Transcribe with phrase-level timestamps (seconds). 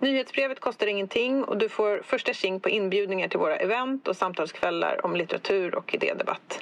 [0.00, 5.04] Nyhetsbrevet kostar ingenting och du får första tjing på inbjudningar till våra event och samtalskvällar
[5.06, 6.60] om litteratur och idédebatt.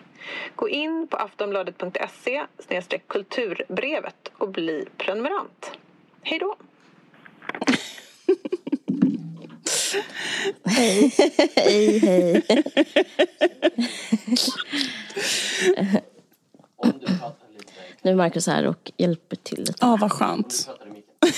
[0.56, 2.46] Gå in på aftonbladet.se
[3.06, 5.70] kulturbrevet och bli prenumerant.
[6.22, 6.56] Hej då!
[10.64, 11.12] Hej.
[11.56, 12.42] hej, hej.
[18.02, 19.74] nu är Markus här och hjälper till lite.
[19.80, 20.68] Ja, vad skönt.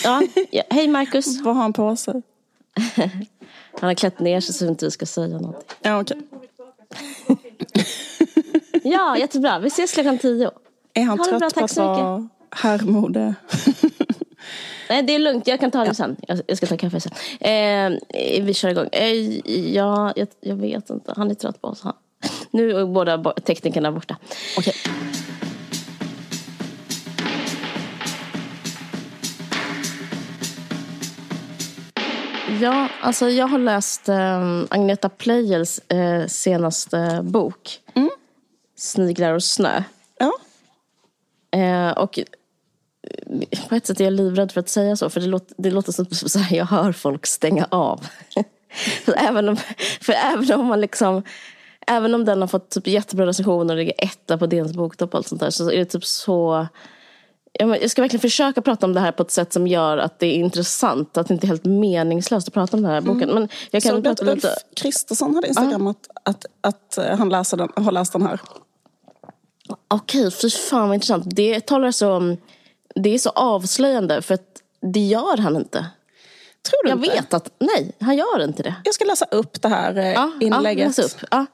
[0.05, 0.63] Ja, ja.
[0.71, 1.41] Hej Markus.
[1.43, 2.23] Vad har han på sig?
[3.81, 5.77] han har klätt ner sig så att inte vi ska säga något.
[5.83, 6.17] Ja, okej.
[8.83, 9.59] ja, jättebra.
[9.59, 10.51] Vi ses klockan tio.
[10.95, 13.35] Är han trött bra, på att vara herrmode?
[14.89, 15.47] Nej, det är lugnt.
[15.47, 16.17] Jag kan ta det sen.
[16.47, 17.13] Jag ska ta kaffe sen.
[17.41, 18.89] Eh, vi kör igång.
[18.93, 19.15] Eh,
[19.75, 21.13] ja, jag, jag, vet inte.
[21.17, 21.83] Han är trött på oss.
[22.51, 24.17] Nu är båda teknikerna borta.
[24.59, 24.75] Okay.
[32.61, 37.81] Ja, alltså jag har läst eh, Agneta Pleijels eh, senaste bok.
[37.95, 38.11] Mm.
[38.77, 39.83] Sniglar och snö.
[40.19, 40.33] Ja.
[41.59, 42.25] Eh, och eh,
[43.69, 45.11] på ett sätt är jag livrädd för att säga så.
[45.11, 48.07] För det låter, det låter som så här, jag hör folk stänga av.
[49.05, 49.57] för, även om,
[50.01, 51.23] för även om man liksom
[51.87, 55.19] Även om den har fått typ jättebra recensioner och ligger etta på DNs boktopp och
[55.19, 55.51] allt sånt där.
[55.51, 56.67] Så är det typ så
[57.53, 60.27] jag ska verkligen försöka prata om det här på ett sätt som gör att det
[60.27, 61.17] är intressant.
[61.17, 63.31] Att det inte är helt meningslöst att prata om den här boken.
[63.31, 63.35] Mm.
[63.35, 64.55] Men jag kan Så prata Ulf lite...
[64.77, 65.91] Kristersson hade Instagram ah.
[65.91, 68.41] att, att, att eh, han läser den, har läst den här?
[69.89, 71.25] Okej, okay, fy fan vad intressant.
[71.27, 72.37] Det talar så om...
[72.95, 75.87] Det är så avslöjande för att det gör han inte.
[76.63, 77.09] Tror du jag inte?
[77.09, 78.75] Jag vet att, nej, han gör inte det.
[78.85, 80.99] Jag ska läsa upp det här ja, inlägget.
[80.99, 81.29] Ja, läs upp.
[81.31, 81.47] Ja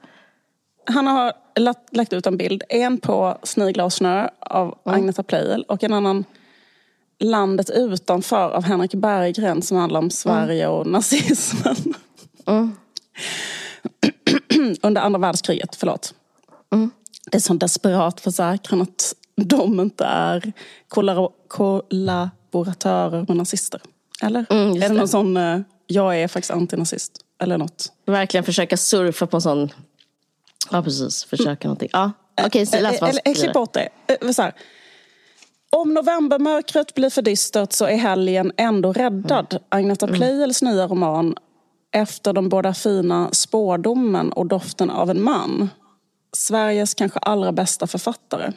[0.87, 2.63] han har lagt, lagt, ut en bild.
[2.69, 4.99] En på Sniglar och snö av mm.
[4.99, 6.25] Agneta Pleijel och en annan
[7.19, 10.77] Landet utanför av Henrik Berggren som handlar om Sverige mm.
[10.77, 11.75] och nazismen.
[12.45, 12.75] Mm.
[14.81, 16.13] Under andra världskriget, förlåt.
[16.73, 16.91] Mm.
[17.31, 20.51] Det är så desperat försäkran att de inte är
[20.87, 23.81] kollaboratörer med nazister.
[24.21, 24.45] Eller?
[24.49, 27.11] Mm, är det, det någon sån, uh, jag är faktiskt antinazist?
[27.39, 27.91] Eller något?
[28.05, 29.69] Verkligen försöka surfa på en sån
[30.71, 31.23] Ja, precis.
[31.23, 31.59] Försöka mm.
[31.63, 31.89] någonting.
[31.93, 32.11] Ja.
[32.41, 33.89] Okej, okay, läs vad Eller klipp bort det.
[34.07, 34.53] Eh, så här.
[35.69, 39.47] Om novembermörkret blir för dystert så är helgen ändå räddad.
[39.53, 39.63] Mm.
[39.69, 40.19] Agneta mm.
[40.19, 41.35] Pleijels nya roman
[41.91, 45.69] Efter de båda fina spårdomen och doften av en man.
[46.37, 48.51] Sveriges kanske allra bästa författare.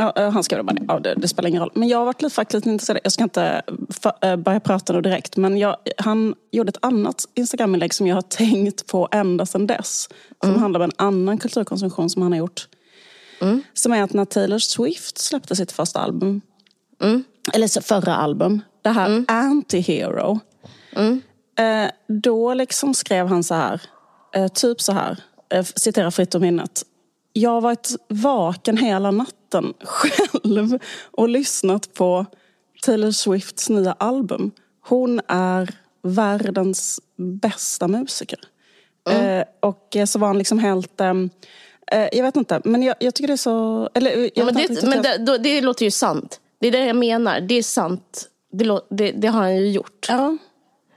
[0.00, 1.70] Ja, han skrev det bara, ja, det, det, spelar ingen roll.
[1.74, 4.92] Men jag har varit lite, faktiskt lite intresserad, jag ska inte för, äh, börja prata
[4.92, 9.46] nu direkt, men jag, han gjorde ett annat Instagram-inlägg som jag har tänkt på ända
[9.46, 10.08] sedan dess.
[10.40, 10.62] Som mm.
[10.62, 12.68] handlar om en annan kulturkonsumtion som han har gjort.
[13.40, 13.62] Mm.
[13.74, 16.40] Som är att när Taylor Swift släppte sitt första album,
[17.02, 17.24] mm.
[17.52, 19.24] eller förra album, det här mm.
[19.24, 20.40] Anti-Hero.
[20.96, 21.20] Mm.
[21.58, 23.80] Eh, då liksom skrev han så här,
[24.34, 25.22] eh, typ så här,
[25.54, 26.82] eh, citerar fritt ur minnet.
[27.32, 29.37] Jag har varit vaken hela natten
[29.84, 30.78] själv
[31.10, 32.26] och lyssnat på
[32.82, 34.50] Taylor Swifts nya album.
[34.88, 38.38] Hon är världens bästa musiker.
[39.10, 39.38] Mm.
[39.38, 41.00] Eh, och så var han liksom helt...
[41.00, 41.30] Ehm,
[41.92, 43.88] eh, jag vet inte, men jag, jag tycker det är så...
[43.94, 46.40] Eller, ja, men det, men det, då, det låter ju sant.
[46.60, 47.40] Det är det jag menar.
[47.40, 48.28] Det är sant.
[48.52, 50.06] Det, det, det har han ju gjort.
[50.08, 50.36] Ja.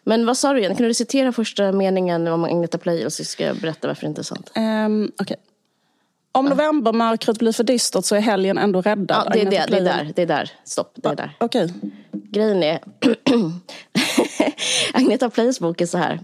[0.03, 0.75] Men vad sa du igen?
[0.75, 4.21] Kan du recitera första meningen om Agneta Pleijel så ska jag berätta varför det inte
[4.21, 4.51] är sant?
[4.55, 5.37] Um, okay.
[6.31, 9.23] Om novembermörkret blir för dystert så är helgen ändå räddad.
[9.25, 10.11] Ja, det, är det, det är där.
[10.15, 10.51] Det är där.
[10.63, 10.91] Stopp.
[10.95, 11.35] Det är där.
[11.39, 11.69] Okay.
[12.11, 12.79] Grejen är...
[14.93, 16.19] Agneta Pleijels bok är så här.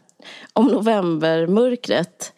[0.54, 2.34] Om novembermörkret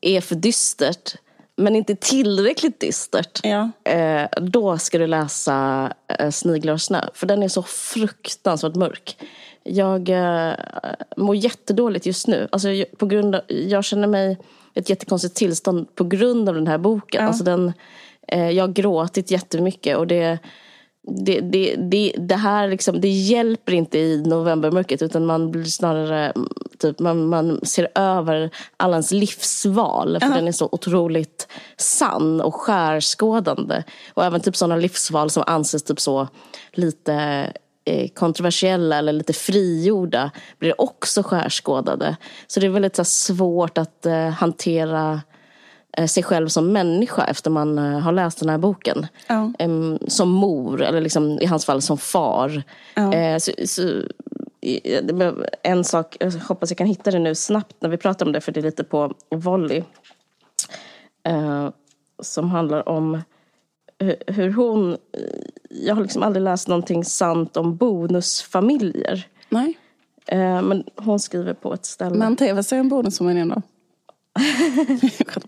[0.00, 1.16] är för dystert
[1.56, 3.40] men inte tillräckligt dystert.
[3.42, 3.70] Ja.
[3.84, 7.00] Eh, då ska du läsa eh, Sniglar och snö.
[7.14, 9.16] För den är så fruktansvärt mörk.
[9.62, 10.54] Jag eh,
[11.16, 12.48] mår jättedåligt just nu.
[12.52, 14.38] Alltså, på grund av, jag känner mig
[14.80, 17.22] ett jättekonstigt tillstånd på grund av den här boken.
[17.22, 17.28] Ja.
[17.28, 17.72] Alltså den,
[18.28, 20.38] eh, jag har gråtit jättemycket och det,
[21.02, 26.32] det, det, det, det här liksom, det hjälper inte i novembermörkret utan man blir snarare,
[26.78, 30.18] typ, man, man ser över allans livsval.
[30.20, 30.34] För ja.
[30.34, 33.82] den är så otroligt sann och skärskådande.
[34.14, 36.28] Och även typ sådana livsval som anses typ så
[36.72, 37.46] lite
[38.14, 42.16] kontroversiella eller lite frigjorda blir också skärskådade.
[42.46, 45.20] Så det är väldigt så svårt att eh, hantera
[45.96, 49.06] eh, sig själv som människa efter man eh, har läst den här boken.
[49.26, 49.52] Ja.
[50.08, 52.62] Som mor, eller liksom, i hans fall som far.
[52.94, 53.14] Ja.
[53.14, 54.02] Eh, så, så,
[55.62, 58.40] en sak, jag hoppas jag kan hitta det nu snabbt när vi pratar om det,
[58.40, 59.82] för det är lite på volley.
[61.26, 61.68] Eh,
[62.22, 63.22] som handlar om
[64.26, 64.96] hur, hon...
[65.70, 69.26] Jag har liksom aldrig läst någonting sant om bonusfamiljer.
[69.48, 69.78] Nej.
[70.26, 72.16] Eh, men hon skriver på ett ställe.
[72.16, 73.62] Men tv-serien Bonusfamiljen då?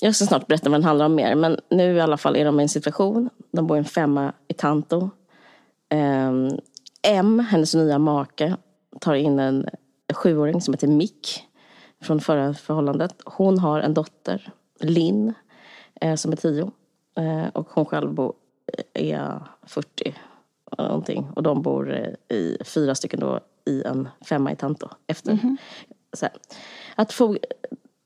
[0.00, 1.34] Jag ska snart berätta vad den handlar om mer.
[1.34, 3.30] Men nu i alla fall är de i en situation.
[3.50, 5.10] De bor i en femma i Tanto.
[5.88, 6.58] Ehm,
[7.02, 8.56] M, hennes nya make,
[9.00, 9.68] tar in en
[10.14, 11.44] sjuåring som heter Mick.
[12.02, 13.14] Från förra förhållandet.
[13.24, 15.34] Hon har en dotter, Linn,
[16.00, 16.70] eh, som är tio.
[17.18, 18.32] Eh, och hon själv bor,
[18.94, 20.14] är 40
[20.78, 21.28] någonting.
[21.36, 24.88] Och de bor eh, i fyra stycken då i en femma i Tanto.
[25.06, 25.38] Efter.
[26.12, 26.34] Så här.
[26.94, 27.36] Att få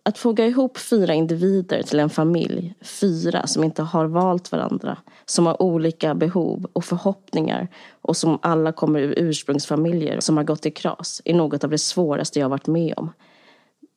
[0.05, 5.47] att foga ihop fyra individer till en familj, fyra som inte har valt varandra, som
[5.47, 7.69] har olika behov och förhoppningar
[8.03, 11.79] och som alla kommer ur ursprungsfamiljer som har gått i kras, är något av det
[11.79, 13.11] svåraste jag varit med om.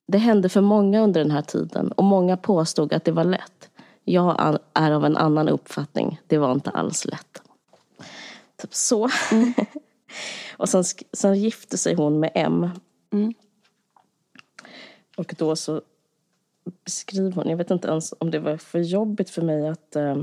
[0.07, 3.55] Det hände för många under den här tiden och många påstod att det var lätt.
[4.06, 7.42] Jag är av en annan uppfattning, det var inte alls lätt.
[8.62, 9.10] Typ så.
[10.57, 12.69] och sen, sen gifte sig hon med M.
[15.18, 15.81] Och då så
[16.86, 20.18] beskriver hon, jag vet inte ens om det var för jobbigt för mig att eh,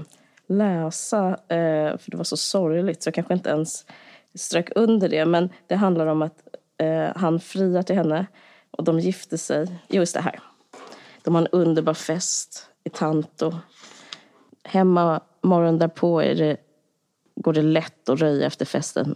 [0.47, 3.87] läsa, eh, för det var så sorgligt så jag kanske inte ens
[4.35, 5.25] strök under det.
[5.25, 8.27] Men det handlar om att eh, han friar till henne
[8.71, 9.81] och de gifte sig.
[9.89, 10.41] Just det här.
[11.23, 13.55] De har en underbar fest i Tanto.
[14.65, 16.57] Hemma morgonen därpå är det,
[17.35, 19.15] går det lätt att röja efter festen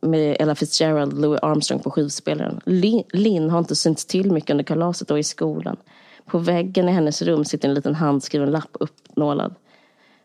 [0.00, 2.60] med Ella Fitzgerald och Louis Armstrong på skivspelaren.
[2.64, 5.76] Lin, Linn har inte synts till mycket under kalaset och i skolan.
[6.26, 9.54] På väggen i hennes rum sitter en liten handskriven lapp uppnålad.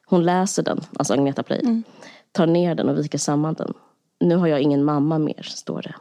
[0.05, 1.83] Hon läser den, alltså Agneta Play,
[2.31, 3.73] tar ner den och viker samman den.
[4.19, 5.95] Nu har jag ingen mamma mer, står det.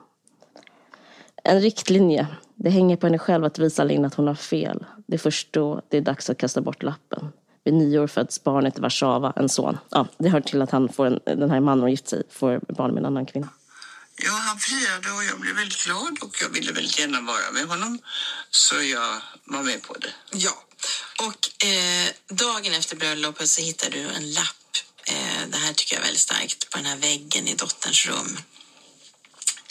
[1.44, 2.26] En riktlinje.
[2.62, 4.86] Det hänger på henne själv att visa Linn att hon har fel.
[5.06, 7.32] Det är först då det är dags att kasta bort lappen.
[7.64, 9.78] Vid nio år föds barnet i Warszawa, en son.
[9.90, 12.60] Ja, det hör till att han får en, den här mannen och gift sig, får
[12.68, 13.48] barn med en annan kvinna.
[14.16, 17.64] Ja, han friade och jag blev väldigt glad och jag ville väldigt gärna vara med
[17.64, 17.98] honom.
[18.50, 20.12] Så jag var med på det.
[20.32, 20.54] Ja.
[21.26, 24.70] Och eh, dagen efter bröllopet så hittar du en lapp.
[25.04, 26.70] Eh, det här tycker jag är väldigt starkt.
[26.70, 28.36] På den här väggen i dotterns rum.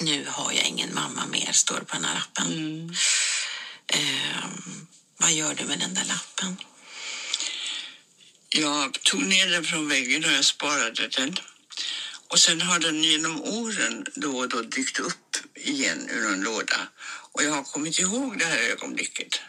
[0.01, 2.95] Nu har jag ingen mamma mer, står det på den här lappen.
[3.87, 4.45] Eh,
[5.17, 6.57] vad gör du med den där lappen?
[8.49, 11.37] Jag tog ner den från väggen och jag sparade den.
[12.27, 16.87] Och sen har den genom åren då och då dykt upp igen ur en låda.
[17.31, 19.41] Och jag har kommit ihåg det här ögonblicket.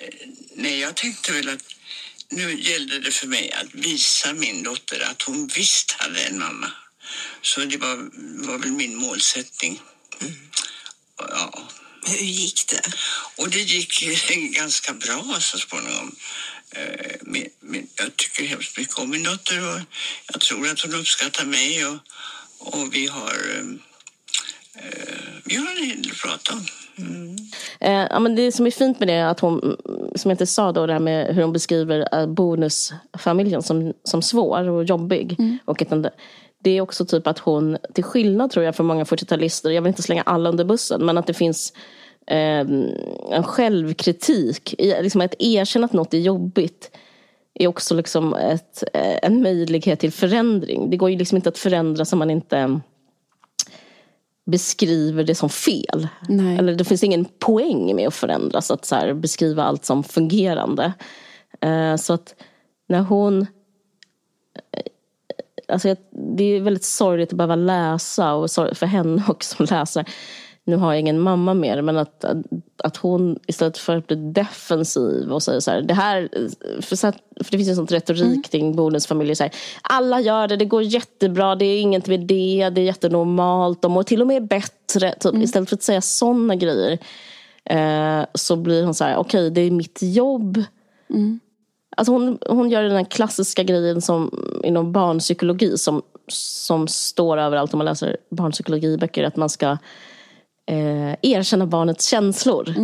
[0.00, 0.08] Eh,
[0.56, 1.74] Nej, jag tänkte väl att
[2.28, 6.72] nu gällde det för mig att visa min dotter att hon visst hade en mamma.
[7.42, 7.96] Så det var,
[8.46, 9.80] var väl min målsättning.
[11.16, 11.62] Och Ja,
[12.06, 12.82] Hur gick det?
[13.42, 14.04] och det gick
[14.56, 16.16] ganska bra så småningom.
[16.70, 19.80] Eh, Men, men jag tycker hemskt mycket om min dotter och
[20.32, 21.96] jag tror att hon uppskattar mig och,
[22.58, 23.66] och vi har eh,
[24.84, 26.66] eh, vi har en hel del att prata om.
[27.80, 29.76] Eh, ja, men det som är fint med det är att hon,
[30.16, 34.68] som jag inte sa då, det här med hur hon beskriver bonusfamiljen som, som svår
[34.68, 35.36] och jobbig.
[35.64, 36.06] Och att den,
[36.64, 39.88] det är också typ att hon, till skillnad tror jag för många 40-talister, jag vill
[39.88, 41.72] inte slänga alla under bussen, men att det finns
[42.26, 42.60] eh,
[43.30, 46.90] en självkritik, i- liksom ett erkännande att något är jobbigt
[47.54, 50.90] är också liksom ett, eh, en möjlighet till förändring.
[50.90, 52.80] Det går ju liksom inte att förändra som man inte
[54.46, 56.08] beskriver det som fel.
[56.28, 56.58] Nej.
[56.58, 60.92] Eller det finns ingen poäng med att förändras, att så här, beskriva allt som fungerande.
[61.60, 62.34] Eh, så att
[62.88, 63.46] när hon...
[65.68, 65.96] Alltså
[66.36, 70.04] det är väldigt sorgligt att behöva läsa, och för henne också som läsare.
[70.66, 72.24] Nu har jag ingen mamma mer, men att,
[72.82, 76.28] att, hon istället för att bli defensiv och säga så här, det här,
[76.80, 79.52] för, så att, för det finns en sån retorik kring bonusfamiljer, så här,
[79.82, 83.92] alla gör det, det går jättebra, det är inget med det, det är jättenormalt, de
[83.92, 85.14] mår till och med bättre.
[85.20, 86.98] Typ, Istället för att säga såna grejer
[87.64, 90.62] eh, så blir hon så här, okej det är mitt jobb.
[91.96, 94.30] Alltså hon, hon gör den här klassiska grejen som
[94.64, 99.24] inom barnpsykologi som, som står överallt om man läser barnpsykologiböcker.
[99.24, 99.78] Att man ska
[100.66, 102.74] eh, erkänna barnets känslor.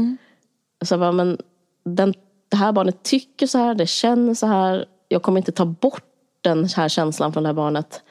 [0.84, 1.38] Så jag bara, men
[1.84, 2.14] den,
[2.48, 4.84] det här barnet tycker så här, det känner så här.
[5.08, 6.04] Jag kommer inte ta bort
[6.40, 8.02] den här känslan från det här barnet.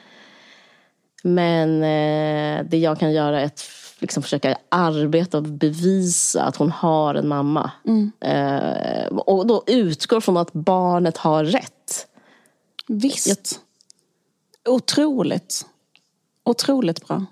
[1.22, 3.60] Men eh, det jag kan göra är att
[4.00, 7.70] liksom försöka arbeta och bevisa att hon har en mamma.
[8.20, 12.06] Eh, och då utgår från att barnet har rätt.
[12.86, 13.60] Visst.
[14.68, 15.66] Otroligt.
[16.44, 17.26] Otroligt bra.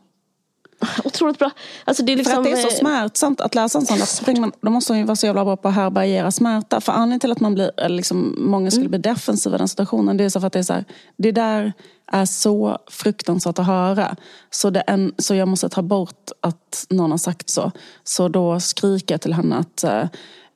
[1.04, 1.50] Otroligt bra.
[1.84, 4.24] Alltså det är liksom, För att det är så eh, smärtsamt att läsa en sån
[4.24, 6.80] tänker man, Då måste hon ju vara så jävla bra på att härbärgera smärta.
[6.80, 10.16] För anledningen till att man blir, eller liksom, många skulle bli defensiva i den situationen.
[10.16, 10.84] Det är så för att det är så här,
[11.16, 11.72] det där
[12.12, 14.16] är så fruktansvärt att höra.
[14.50, 17.72] Så, det en, så jag måste ta bort att någon har sagt så.
[18.04, 20.04] Så då skriker jag till henne att eh,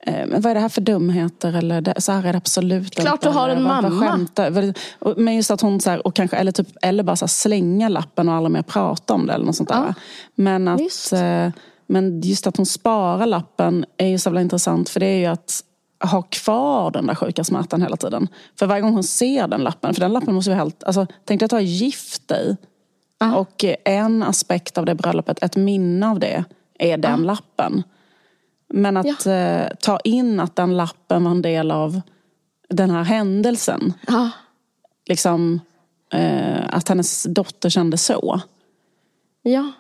[0.07, 1.53] men vad är det här för dumheter?
[1.57, 3.29] Eller det, så här är det absolut Klart inte.
[3.29, 4.51] du har Eller en vad- mamma.
[5.01, 7.29] vad- Men just att hon så här, och kanske, eller, typ, eller bara så här,
[7.29, 9.33] slänga lappen och aldrig mer prata om det.
[9.33, 9.77] Eller något sånt där.
[9.87, 9.95] Ja,
[10.35, 11.13] Men att visst.
[11.13, 11.49] eh,
[11.87, 14.89] men just att hon sparar lappen är ju så jävla intressant.
[14.89, 15.61] För det är ju att
[16.05, 18.29] ha kvar den där sjuka smärtan hela tiden.
[18.59, 20.85] För varje gång hon ser den lappen, för den lappen måste ju helt...
[20.85, 22.57] Alltså, tänk dig att ha gift dig.
[23.37, 26.45] Och eh, en aspekt av det bröllopet, ett minne av det,
[26.79, 27.83] är den lappen.
[28.73, 32.01] Men att eh, ta in att den lappen var en del av
[32.69, 33.93] den här händelsen.
[34.07, 34.31] Ja.
[35.07, 35.61] Liksom,
[36.13, 38.41] eh, att hennes dotter kände så.
[39.43, 39.73] ja.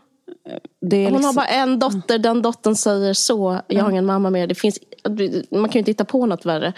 [0.80, 3.60] Det Hon liksom, har bara en dotter, den dottern säger så.
[3.66, 4.46] Jag har ingen mamma mer.
[4.46, 4.78] Det finns,
[5.50, 6.72] man kan ju inte hitta på något värre.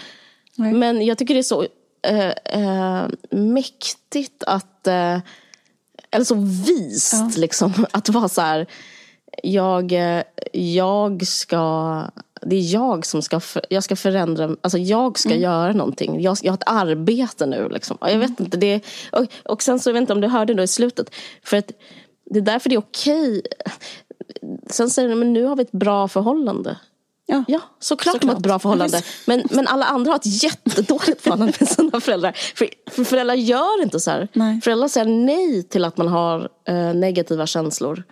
[0.55, 0.73] Nej.
[0.73, 1.65] Men jag tycker det är så
[2.07, 2.29] eh,
[2.61, 4.87] eh, mäktigt att...
[4.87, 5.19] Eh,
[6.11, 6.35] eller så
[6.67, 7.85] vist liksom.
[7.91, 8.67] Att vara så här...
[9.43, 10.23] Jag, eh,
[10.53, 12.01] jag ska...
[12.41, 16.21] Det är jag som ska, för, jag ska förändra, alltså jag ska göra någonting.
[16.21, 17.69] Jag, jag har ett arbete nu.
[17.69, 17.97] Liksom.
[18.01, 20.63] Jag vet inte, det, och, och sen så, jag vet inte om du hörde då
[20.63, 21.09] i slutet.
[21.43, 21.71] För att
[22.25, 23.41] det är därför det är okej.
[24.69, 26.77] Sen säger de, men nu har vi ett bra förhållande.
[27.25, 27.43] ja.
[27.47, 29.01] Ja, såklart, de har ett bra förhållande.
[29.25, 32.31] Men, men alla andra har ett jättedåligt förhållande med sina föräldrar.
[32.55, 34.27] För, för föräldrar gör inte så här.
[34.33, 34.61] Nej.
[34.61, 38.03] Föräldrar säger nej till att man har eh, negativa känslor.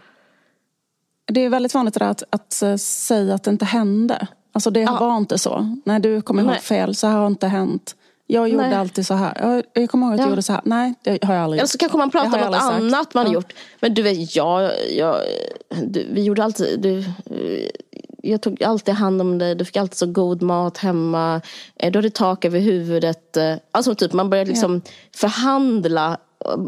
[1.26, 4.28] Det är väldigt vanligt det att, att eh, säga att det inte hände.
[4.52, 4.98] Alltså det Ja.
[5.00, 5.78] var inte så.
[5.86, 6.96] Nej, du kommer ihåg fel.
[6.96, 7.96] Så här har inte hänt.
[8.28, 8.76] Jag gjorde Nej.
[8.76, 9.38] alltid så här.
[9.42, 10.30] Jag, jag kommer ihåg att jag Ja.
[10.30, 10.62] gjorde så här.
[10.66, 11.70] Nej, det har jag aldrig Eller gjort.
[11.72, 13.38] så kanske man pratar jag om något annat man har Ja.
[13.38, 13.54] gjort.
[13.80, 15.16] Men du vet, jag, jag,
[15.88, 16.80] du, vi gjorde alltid...
[16.80, 17.04] Du,
[18.26, 21.42] jag tog alltid hand om dig, du fick alltid så god mat hemma.
[21.76, 23.38] Eh, Du hade tak över huvudet.
[23.38, 24.82] eh, Alltså typ man började liksom
[25.16, 26.18] förhandla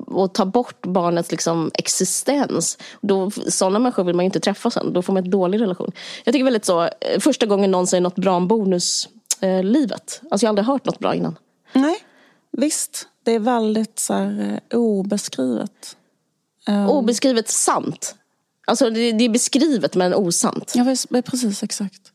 [0.08, 2.77] och ta bort barnets liksom existens.
[3.01, 4.94] Då, sådana människor vill man ju inte träffa sen.
[4.94, 5.91] Då får man en dålig relation.
[6.24, 10.22] Jag tycker väldigt så, eh, första gången någon säger något bra om bonuslivet.
[10.22, 11.36] Eh, alltså jag har aldrig hört något bra innan.
[11.74, 11.98] Nej,
[12.51, 13.08] visst.
[13.24, 15.98] Det är väldigt så här, eh, obeskrivet.
[16.67, 18.15] Um, Obeskrivet sant.
[18.67, 20.74] Alltså det, det är beskrivet men osant.
[20.75, 22.12] ja, precis exakt.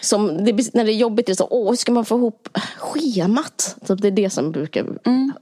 [0.00, 2.48] Som det, när det är jobbigt är det så, åh hur ska man få ihop
[2.78, 3.76] schemat?
[3.86, 4.86] Typ det är det som brukar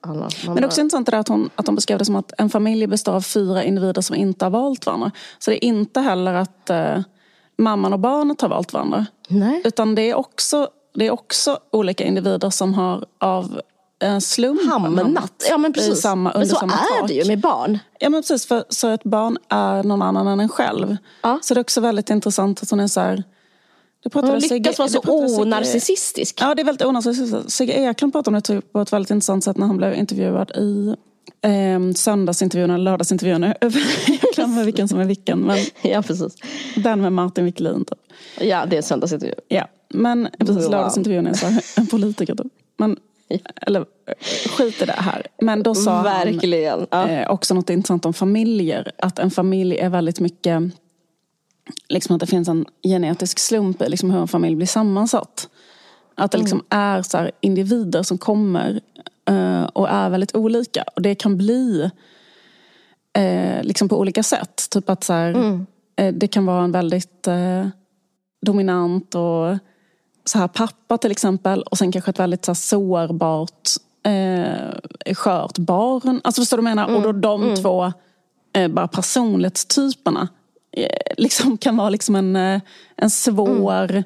[0.01, 0.31] handla om.
[0.47, 2.33] Men det är också intressant det där att hon, att hon beskrev det som att
[2.39, 5.11] en familj består av fyra individer som inte har valt varandra.
[5.39, 6.99] Så det är inte heller att eh,
[7.59, 9.07] mamman och barnet har valt varandra.
[9.29, 9.63] Nej.
[9.65, 13.61] Utan det är också, det är också olika individer som har av
[13.99, 15.47] en slump Hamnat.
[15.51, 16.01] Ja men precis.
[16.01, 17.09] Samma, under men så samma är tak.
[17.09, 17.79] det ju med barn.
[17.99, 20.97] Ja men precis, för så ett barn är någon annan än en själv.
[21.23, 21.39] Ja.
[21.43, 23.25] Så det är också väldigt intressant att hon är så här...
[24.13, 25.01] Hon lyckas vara så
[25.41, 26.39] onarcissistisk.
[26.41, 27.51] Ja, det är väldigt onarcissistiskt.
[27.53, 30.51] Sigge Eklund pratade om det typ på ett väldigt intressant sätt när han blev intervjuad
[30.51, 30.95] i
[31.43, 33.43] eh, söndagsintervjun eller lördagsintervjun.
[33.61, 33.73] Jag
[34.35, 35.39] glömmer vilken som är vilken.
[35.39, 36.35] Men Ja precis.
[36.77, 37.85] den med Martin Wiklin.
[37.85, 37.99] Typ.
[38.41, 39.35] Ja det är söndagsintervju.
[39.49, 40.71] Ja, men precis, Wow.
[40.71, 42.35] lördagsintervjun är så här, en politiker.
[42.35, 42.47] Typ.
[42.77, 42.97] Men,
[43.63, 43.87] eller eh,
[44.51, 45.27] skit i det här.
[45.41, 46.87] Men då sa han Verkligen.
[46.91, 47.09] Ja.
[47.09, 48.93] eh, också något intressant om familjer.
[48.99, 50.63] Att en familj är väldigt mycket,
[51.89, 55.49] liksom att det finns en genetisk slump i liksom hur en familj blir sammansatt.
[56.15, 58.81] Att det liksom är så individer som kommer
[59.29, 60.85] eh, och är väldigt olika.
[60.97, 61.91] Och det kan bli
[63.13, 64.71] eh, liksom på olika sätt.
[64.71, 65.35] Typ att så här,
[65.97, 67.67] eh, det kan vara en väldigt eh,
[68.47, 69.59] dominant och
[70.25, 71.63] så här pappa till exempel.
[71.63, 73.69] Och sen kanske ett väldigt så här, sårbart,
[74.03, 76.21] eh, skört barn.
[76.25, 76.97] Alltså förstår du vad jag menar?
[76.97, 77.93] Och då de två
[78.53, 80.29] eh, bara personlighetstyperna
[81.17, 82.61] liksom kan vara liksom en, eh,
[82.97, 84.05] en svår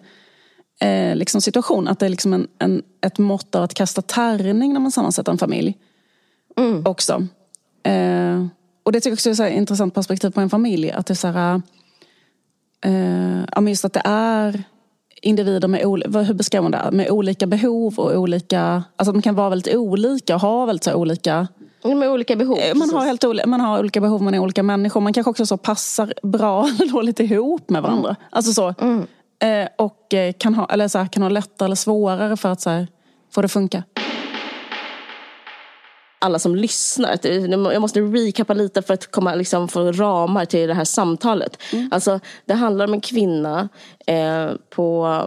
[0.81, 1.89] eh, liksom situation.
[1.89, 5.33] Att det är liksom en, en, ett mått av att kasta tärning när man sammansätter
[5.33, 5.79] en familj.
[6.85, 7.27] Också.
[7.83, 8.47] Eh,
[8.83, 10.91] och det tycker jag också är ett så intressant perspektiv på en familj.
[10.91, 11.63] Att det är så här,
[12.85, 14.65] eh, ja, just att det är
[15.23, 15.81] individer med,
[16.27, 16.91] hur beskriver man det?
[16.93, 20.95] med olika behov och olika, alltså att man kan vara väldigt olika och ha väldigt
[20.95, 21.49] olika
[21.85, 22.59] Med olika behov.
[22.59, 25.01] Eh, Man har, helt oli- man har olika behov, man är olika människor.
[25.01, 28.17] Man kanske också så passar bra eller dåligt ihop med varandra.
[28.31, 28.69] Alltså så.
[29.43, 32.61] Eh, och eh, kan ha, eller så här, kan ha lättare eller svårare för att
[32.61, 32.89] så här,
[33.35, 33.83] få det att funka.
[36.23, 37.19] alla som lyssnar.
[37.73, 41.63] Jag måste recappa lite för att komma, liksom, få ramar till det här samtalet.
[41.91, 43.69] Alltså, det handlar om en kvinna
[44.07, 45.27] eh, på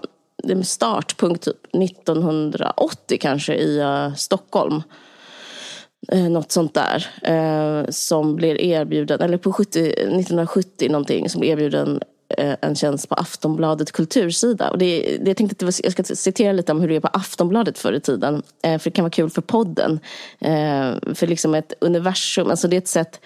[0.64, 4.82] startpunkt typ 1980 kanske i eh, Stockholm.
[6.12, 7.08] Eh, något sånt där.
[7.22, 12.02] Eh, som blir erbjuden, eller på 70, 1970 någonting, som blir erbjuden
[12.38, 14.70] eh, en tjänst på Aftonbladet kultursida.
[14.70, 16.96] Och det, det jag tänkte att det var, jag ska citera lite om hur det
[16.96, 18.44] är på Aftonbladet förr i tiden.
[18.64, 20.00] Eh, för det kan vara kul för podden.
[20.40, 23.20] Eh, för liksom ett universum, alltså det är ett sätt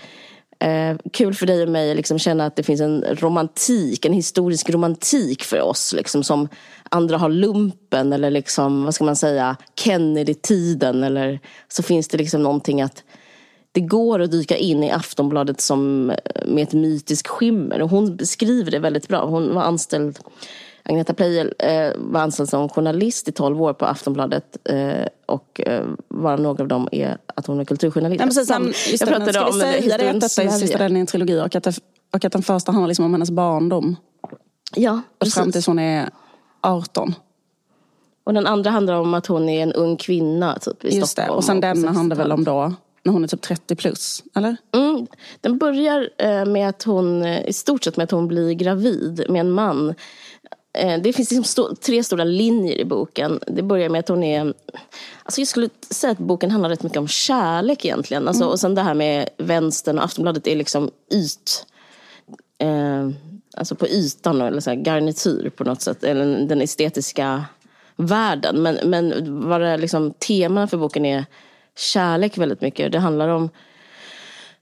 [0.59, 4.13] Eh, kul för dig och mig att liksom känna att det finns en romantik, en
[4.13, 5.93] historisk romantik för oss.
[5.93, 6.47] Liksom, som
[6.91, 11.03] andra har lumpen eller liksom, vad ska man säga, Kennedy-tiden.
[11.03, 13.03] Eller så finns det liksom någonting att
[13.71, 16.17] det går att dyka in i Aftonbladet som eh,
[16.47, 17.81] med ett mytiskt skimmer.
[17.81, 19.25] Och hon beskriver det väldigt bra.
[19.25, 20.19] Hon var anställd,
[20.83, 24.57] Agneta Pleijel eh, var anställd som journalist i 12 år på Aftonbladet.
[24.69, 28.19] Eh, och eh, bara några av dem är att hon är kulturjournalist.
[28.19, 30.51] Nej, precis, Sam- just jag pratade om säga historien att detta är Sverige.
[30.51, 31.73] sista delen i en trilogi och att, det,
[32.13, 33.95] och att den första handlar liksom om hennes barndom.
[34.75, 34.91] Ja,
[35.21, 35.53] Och fram precis.
[35.53, 36.09] tills hon är
[36.67, 37.15] 18.
[38.23, 41.07] Och den andra handlar om att hon är en ung kvinna typ, i Just det.
[41.21, 41.37] Stockholm.
[41.37, 42.37] Och sen på denna handlar väl 60-talet.
[42.37, 44.57] om då när hon är typ 30 plus, eller?
[44.75, 45.07] Mm.
[45.41, 49.25] Den börjar eh, med att hon, eh, i stort sett med att hon blir gravid
[49.29, 49.93] med en man.
[50.77, 53.39] Eh, det finns liksom sto- tre stora linjer i boken.
[53.47, 54.53] Det börjar med att hon är...
[55.23, 58.27] Alltså jag skulle säga att boken handlar rätt mycket om kärlek egentligen.
[58.27, 61.65] Alltså, Och sen det här med vänstern och Aftonbladet är liksom yt...
[62.57, 63.09] Eh,
[63.57, 66.03] alltså på ytan, eller så här garnityr på något sätt.
[66.03, 67.45] Eller den estetiska
[67.95, 68.61] världen.
[68.61, 69.13] Men, men
[69.49, 71.25] vad det liksom, teman för boken är
[71.77, 72.91] kärlek väldigt mycket.
[72.91, 73.49] Det handlar om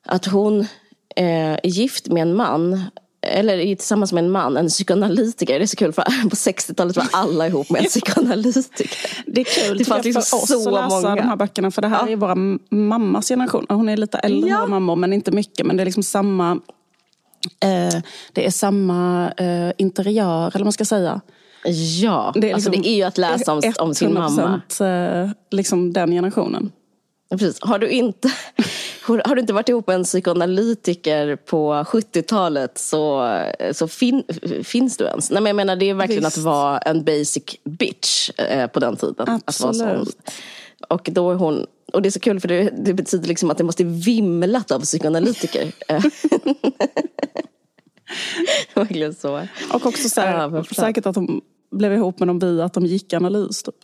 [0.06, 0.60] att hon
[1.16, 2.82] eh, är gift med en man
[3.28, 5.60] eller är tillsammans med en man, en psykoanalytiker.
[5.60, 8.90] Det är så kul för på 60-talet var alla ihop med en psykoanalytiker.
[9.26, 11.16] Det är kul Det fanns liksom för oss så att läsa många.
[11.16, 11.72] de här böckerna.
[11.72, 12.12] För det här Ja.
[12.12, 12.36] är våra
[12.70, 13.66] mammas generation.
[13.70, 14.56] Hon är lite äldre Ja.
[14.56, 15.66] än våra mammor men inte mycket.
[15.66, 16.60] Men det är liksom samma
[18.34, 21.22] det är samma eh, interiör, eller vad man ska säga.
[22.02, 24.62] Ja, det är, alltså, det är ju att läsa om, om sin mamma.
[24.70, 26.72] 100% eh, liksom den generationen.
[27.30, 27.58] Precis.
[27.62, 28.32] Har, du inte,
[29.26, 33.30] har du inte varit ihop med en psykoanalytiker på 70-talet så,
[33.72, 34.24] så fin,
[34.64, 35.32] finns du ens.
[35.32, 36.38] Nej, men jag menar, det är verkligen Visst.
[36.38, 39.16] att vara en basic bitch eh, på den tiden.
[39.46, 39.82] Att vara sån.
[39.82, 40.32] Absolut.
[40.88, 43.58] Och då är hon och det är så kul för det, det betyder liksom att
[43.58, 45.72] det måste vimlat av psykoanalytiker.
[48.76, 49.48] Verkligen så.
[49.74, 52.86] Och också så här, Ja, säkert att de blev ihop med dem via att de
[52.86, 53.64] gick analys.
[53.64, 53.76] Typ.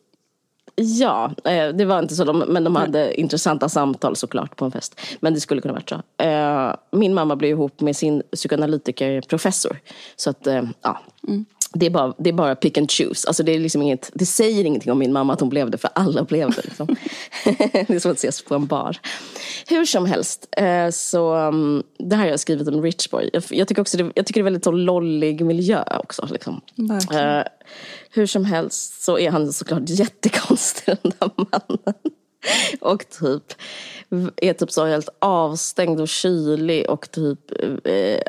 [0.75, 2.23] Ja, eh, det var inte så.
[2.23, 4.99] De, men de hade intressanta samtal såklart på en fest.
[5.19, 6.01] Men det skulle kunna varit så.
[6.23, 9.79] Eh, Min mamma blev ihop med sin psykoanalytikerprofessor.
[10.15, 10.99] Så att, eh, ja.
[11.73, 13.27] Det är, bara, det är bara pick and choose.
[13.27, 15.77] Alltså det, är liksom inget, det säger ingenting om min mamma att hon blev det,
[15.77, 16.61] för alla blev det.
[16.63, 16.87] Liksom.
[17.71, 18.99] det är som att ses på en bar.
[19.67, 23.29] Hur som helst, eh, så um, det här har jag skrivit om Richboy.
[23.33, 26.27] Jag, jag, tycker också det, jag tycker det är väldigt så lollig miljö också.
[26.31, 26.61] Liksom.
[27.11, 27.43] Eh,
[28.11, 31.95] hur som helst så är han såklart jättekonstig den där mannen.
[32.81, 33.53] Och typ
[34.35, 37.51] är typ så helt avstängd och kylig och typ
[37.83, 38.19] eh,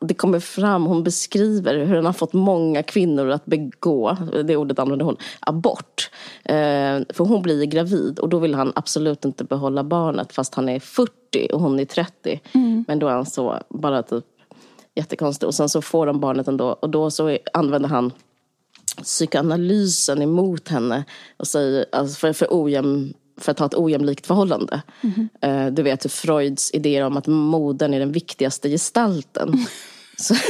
[0.00, 4.78] det kommer fram, hon beskriver hur han har fått många kvinnor att begå, det ordet
[4.78, 6.10] använder hon, abort.
[6.44, 10.68] Eh, för hon blir gravid och då vill han absolut inte behålla barnet fast han
[10.68, 11.12] är 40
[11.52, 12.40] och hon är 30.
[12.86, 14.24] Men då är han så bara typ
[14.94, 18.12] jättekonstig och sen så får de barnet ändå och då så använder han
[19.02, 21.04] psykoanalysen emot henne
[21.36, 24.82] och säger, alltså för, för, ojäm, för att ha ett ojämlikt förhållande.
[25.40, 29.54] Eh, du vet Freuds idéer om att modern är den viktigaste gestalten.
[30.16, 30.34] Så,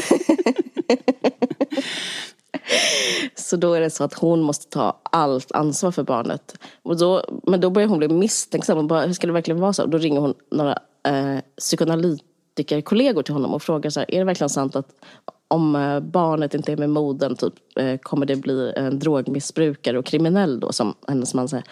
[3.35, 6.59] så då är det så att hon måste ta allt ansvar för barnet.
[6.83, 8.79] Och då, men då börjar hon bli misstänksam.
[8.79, 9.83] Och bara, hur ska det verkligen vara så?
[9.83, 14.25] Och då ringer hon några eh, psykoanalytikerkollegor till honom och frågar så här, är det
[14.25, 14.89] verkligen sant att
[15.49, 17.55] om eh, barnet inte är med modern typ,
[18.03, 21.67] kommer det bli en drogmissbrukare och kriminell då som hennes man säger.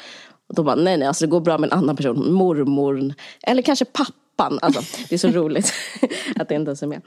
[0.51, 3.63] Och då bara, nej nej, alltså det går bra med en annan person, mormorn, eller
[3.63, 4.59] kanske pappan.
[4.63, 5.73] Alltså, det är så roligt
[6.37, 7.03] att det inte ens är med.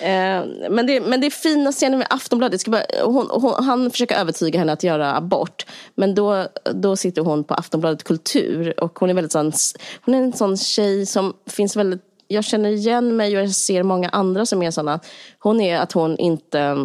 [0.00, 2.66] Eh, men, det, men det är fina scener med Aftonbladet.
[2.66, 5.66] Bara, hon, hon, han försöker övertyga henne att göra abort.
[5.94, 8.80] Men då, då sitter hon på Aftonbladet Kultur.
[8.80, 9.52] Och hon är väldigt sån,
[10.00, 13.82] hon är en sån tjej som finns väldigt jag känner igen mig och jag ser
[13.82, 15.00] många andra som är såna.
[15.38, 16.76] Hon är att hon inte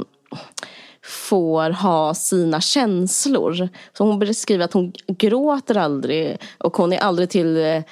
[1.07, 3.69] får ha sina känslor.
[3.97, 7.83] Så hon beskriver att hon gråter aldrig och hon är aldrig till eh,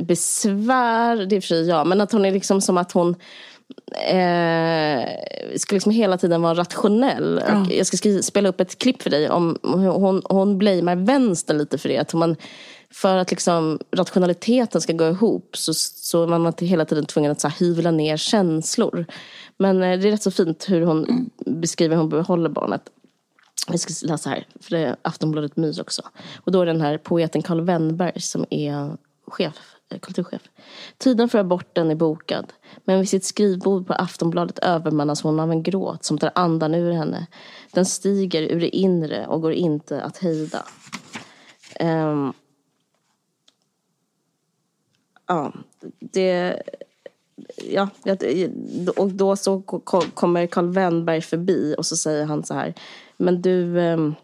[0.00, 3.16] besvär, det är för sig jag, men att hon är liksom som att hon
[4.08, 5.08] eh,
[5.56, 7.38] ska liksom hela tiden vara rationell.
[7.38, 11.58] Och jag ska skriva, spela upp ett klipp för dig om hon, hon blamear vänstern
[11.58, 11.98] lite för det.
[11.98, 12.36] Att man
[12.90, 17.40] för att liksom rationaliteten ska gå ihop så, så man är hela tiden tvungen att
[17.40, 19.06] så här, hyvla ner känslor.
[19.62, 21.30] Men eh, det är rätt så fint hur hon mm.
[21.60, 22.82] beskriver hur hon behåller barnet.
[23.68, 26.02] Jag ska läsa här, för det är Aftonbladet Mys också.
[26.36, 28.96] Och då är den här poeten Karl Wennberg som är
[29.26, 30.42] chef, eh, kulturchef.
[30.98, 32.52] Tiden för aborten är bokad.
[32.84, 36.92] Men vid sitt skrivbord på Aftonbladet övermannas hon av en gråt som tar andan ur
[36.92, 37.26] henne.
[37.72, 40.64] Den stiger ur det inre och går inte att hejda.
[41.80, 42.32] Um,
[45.26, 45.52] ja,
[46.00, 46.62] det...
[47.70, 47.88] Ja,
[48.96, 49.60] och då så
[50.14, 52.74] kommer Karl Wennberg förbi och så säger han så här.
[53.16, 53.78] Men du...
[53.78, 54.14] Um,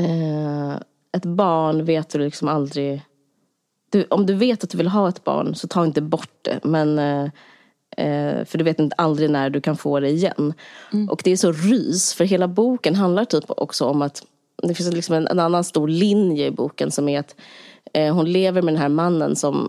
[0.00, 0.76] uh,
[1.12, 3.02] ett barn vet du liksom aldrig...
[3.90, 6.60] Du, om du vet att du vill ha ett barn så ta inte bort det.
[6.62, 7.24] Men, uh,
[8.00, 10.54] uh, för du vet inte aldrig när du kan få det igen.
[10.92, 11.10] Mm.
[11.10, 14.22] Och det är så rys, för hela boken handlar typ också om att
[14.62, 17.36] det finns liksom en, en annan stor linje i boken som är att
[17.92, 19.68] eh, hon lever med den här mannen som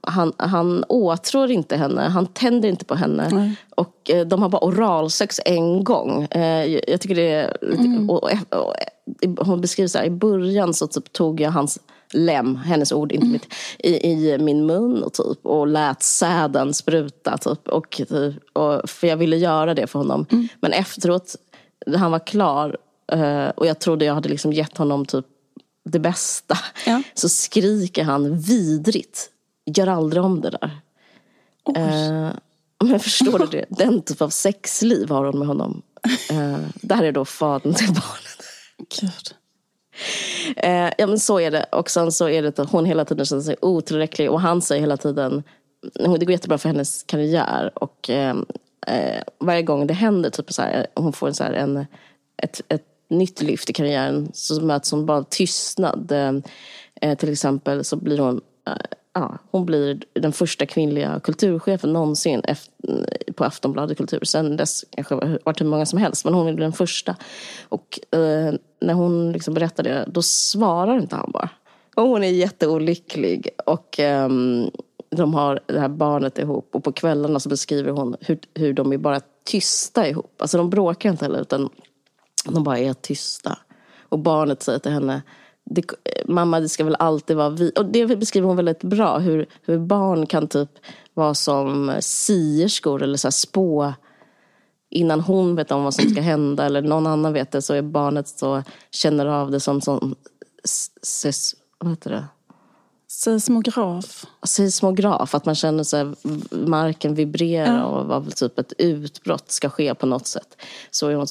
[0.00, 3.24] han, han åtrår inte henne, han tänder inte på henne.
[3.24, 3.50] Mm.
[3.74, 6.22] Och eh, de har bara oralsex en gång.
[6.22, 7.56] Eh, jag tycker det är...
[7.62, 8.10] Mm.
[8.10, 11.78] Och, och, och, hon beskriver så här, i början så typ tog jag hans
[12.12, 17.38] lem, hennes ord, inte mitt, i, i, min mun och, typ, och lät säden spruta.
[17.38, 20.26] Typ, och, typ, och, för jag ville göra det för honom.
[20.30, 20.48] Mm.
[20.60, 21.36] Men efteråt,
[21.86, 22.76] när han var klar
[23.14, 25.26] uh, och jag trodde jag hade liksom gett honom typ
[25.84, 26.58] det bästa.
[26.86, 27.02] Ja.
[27.14, 29.30] Så skriker han vidrigt.
[29.66, 30.70] Gör aldrig om det där.
[31.78, 32.32] Uh,
[32.84, 33.64] men förstår du det?
[33.68, 35.82] Den typ av sexliv har hon med honom.
[36.32, 38.42] Uh, där är då fadern till barnet.
[39.00, 39.34] Gud.
[40.64, 41.64] Uh, ja men så är det.
[41.72, 44.30] Och sen så är det att hon hela tiden känner sig otillräcklig.
[44.30, 45.42] Och han säger hela tiden,
[45.94, 47.72] det går jättebra för hennes karriär.
[47.74, 48.34] Och uh,
[49.38, 51.86] varje gång det händer, typ så här, hon får så en,
[52.42, 56.12] ett, ett nytt lyft i karriären så möts hon bara av tystnad.
[57.00, 58.76] Eh, till exempel så blir hon eh,
[59.16, 62.42] ja, hon blir den första kvinnliga kulturchefen någonsin
[63.34, 64.24] på Aftonbladet Kultur.
[64.24, 67.16] Sen dess kanske det varit hur många som helst, men hon är den första.
[67.68, 71.48] Och eh, när hon liksom berättar det, då svarar inte han bara.
[71.96, 74.28] Och hon är jätteolycklig och eh,
[75.10, 78.92] de har det här barnet ihop och på kvällarna så beskriver hon hur, hur de
[78.92, 80.34] är bara tysta ihop.
[80.38, 81.70] Alltså de bråkar inte heller utan
[82.44, 83.58] de bara är tysta.
[84.08, 85.22] Och barnet säger till henne,
[85.70, 85.84] det,
[86.24, 87.72] mamma det ska väl alltid vara vi.
[87.76, 90.70] Och det beskriver hon väldigt bra, hur, hur barn kan typ
[91.14, 93.92] vara som sierskor eller så spå
[94.90, 97.82] innan hon vet om vad som ska hända eller någon annan vet det så är
[97.82, 100.14] barnet så känner av det som, som
[101.02, 102.24] ses, vad heter det?
[103.08, 104.26] Seismograf.
[104.46, 106.06] Seismograf, att man känner sig
[106.50, 107.84] marken vibrera ja.
[107.84, 110.56] och av typ ett utbrott ska ske på något sätt.
[110.90, 111.26] Så hon,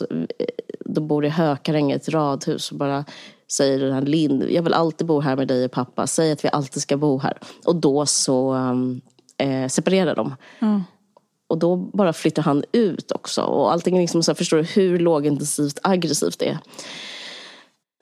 [0.79, 3.05] då bor i Hökarängen ett radhus och bara
[3.51, 6.49] säger den Lind, jag vill alltid bo här med dig och pappa, säg att vi
[6.51, 7.37] alltid ska bo här.
[7.65, 9.01] Och då så um,
[9.37, 10.35] eh, separerar de.
[10.59, 10.83] Mm.
[11.47, 13.41] Och då bara flyttar han ut också.
[13.41, 16.57] Och allting är liksom så här, förstår du hur lågintensivt aggressivt det är.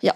[0.02, 0.14] Ja,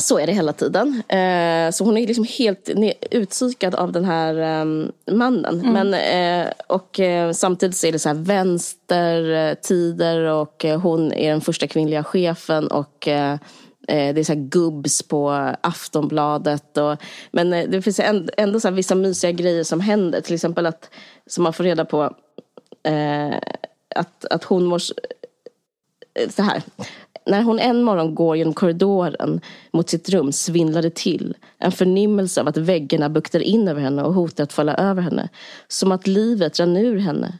[0.00, 1.02] så är det hela tiden.
[1.08, 2.70] Eh, så hon är liksom helt
[3.10, 5.60] utpsykad av den här um, mannen.
[5.60, 5.72] Mm.
[5.72, 11.30] Men, eh, och eh, samtidigt så är det så här vänstertider och eh, hon är
[11.30, 12.66] den första kvinnliga chefen.
[12.66, 13.38] Och eh,
[13.88, 16.76] Eh, det är så gubbs på Aftonbladet.
[16.76, 16.96] Och,
[17.32, 18.00] men eh, det finns
[18.36, 20.20] ändå så vissa mysiga grejer som händer.
[20.20, 20.90] Till exempel att,
[21.26, 22.02] som man får reda på,
[22.82, 23.34] eh,
[23.94, 24.78] att, att hon mår
[26.28, 26.62] så här
[27.26, 29.40] när hon en morgon går genom korridoren
[29.72, 31.36] mot sitt rum svindlar det till.
[31.58, 35.28] En förnimmelse av att väggarna buktar in över henne och hotar att falla över henne.
[35.68, 37.38] Som att livet rann ur henne.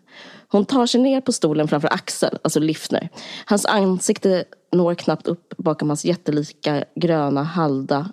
[0.49, 3.09] Hon tar sig ner på stolen framför Axel, alltså Liffner.
[3.47, 8.11] Hans ansikte når knappt upp bakom hans jättelika gröna halda.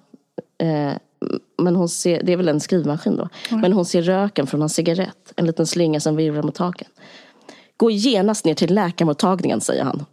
[0.58, 0.93] Eh,
[1.58, 3.30] men hon ser, det är väl en skrivmaskin då.
[3.50, 3.62] Mm.
[3.62, 5.34] Men hon ser röken från hans cigarett.
[5.36, 6.88] En liten slinga som virvlar mot taken.
[7.78, 10.06] Gå genast ner till läkarmottagningen, säger han.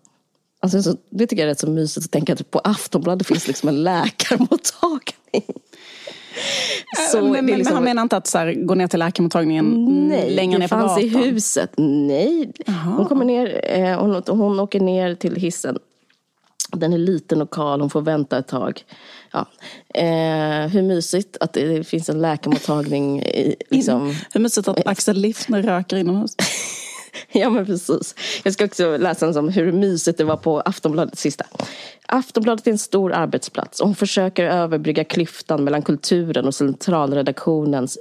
[0.60, 3.48] Alltså, så, det tycker jag är rätt så mysigt att tänka att på Aftonbladet finns
[3.48, 5.44] liksom en läkarmottagning.
[7.12, 7.74] Så men, men liksom...
[7.74, 10.94] han menar inte att så här, gå ner till läkarmottagningen Nej, längre ner på gatan?
[10.96, 11.72] Nej, det fanns i huset.
[11.76, 12.52] Nej.
[12.96, 15.78] Hon kommer ner, eh, hon, hon åker ner till hissen.
[16.72, 18.84] Den är liten och kal, hon får vänta ett tag.
[19.32, 19.46] Ja.
[19.94, 23.22] Eh, hur mysigt att det finns en läkarmottagning.
[23.22, 24.14] I, liksom...
[24.32, 26.36] hur mysigt att Axel Liffner röker inomhus.
[27.32, 28.14] ja men precis.
[28.44, 31.44] Jag ska också läsa en om hur mysigt det var på Aftonbladet sista.
[32.06, 37.98] Aftonbladet är en stor arbetsplats och hon försöker överbrygga klyftan mellan kulturen och centralredaktionens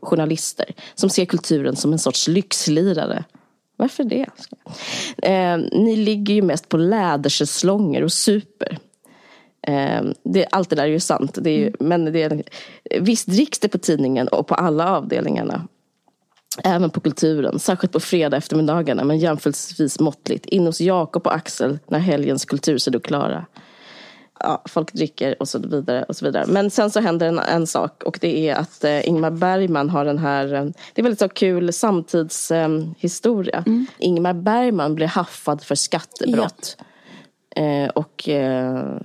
[0.00, 3.24] journalister som ser kulturen som en sorts lyxlirare.
[3.76, 4.26] Varför det?
[5.22, 8.78] Eh, ni ligger ju mest på lädersäslonger och super.
[9.66, 11.38] Eh, det, allt det där är ju sant.
[11.42, 12.42] Det är ju, Men det är,
[13.00, 15.68] visst dricks det på tidningen och på alla avdelningarna.
[16.64, 20.46] Även på kulturen, särskilt på fredag eftermiddagarna men jämförelsevis måttligt.
[20.46, 23.46] In hos Jakob och Axel när helgens kultursidor klara.
[24.40, 26.04] Ja, folk dricker och så vidare.
[26.08, 26.44] och så vidare.
[26.46, 30.04] Men sen så händer en, en sak och det är att eh, Ingmar Bergman har
[30.04, 33.56] den här, eh, det är väldigt så kul samtidshistoria.
[33.56, 33.86] Eh, mm.
[33.98, 36.76] Ingmar Bergman blir haffad för skattebrott.
[37.56, 37.62] Ja.
[37.62, 38.96] Eh, och eh,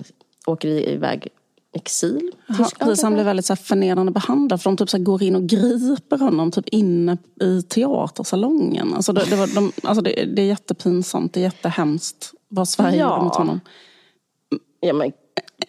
[0.46, 1.28] åker iväg
[1.72, 2.32] exil.
[2.78, 5.42] Precis, han blir väldigt så här förnedrande behandlad för de typ så går in och
[5.42, 8.94] griper honom typ inne i teatersalongen.
[8.94, 12.98] Alltså det, det, var, de, alltså det, det är jättepinsamt, det är jättehemskt vad Sverige
[12.98, 13.10] ja.
[13.10, 13.60] gjorde mot honom.
[14.80, 15.12] Ja, men,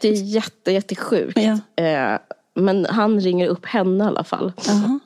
[0.01, 1.37] det är jätte, jättesjukt.
[1.37, 1.83] Ja.
[1.83, 2.19] Eh,
[2.53, 4.45] men han ringer upp henne i alla fall.
[4.45, 4.99] Uh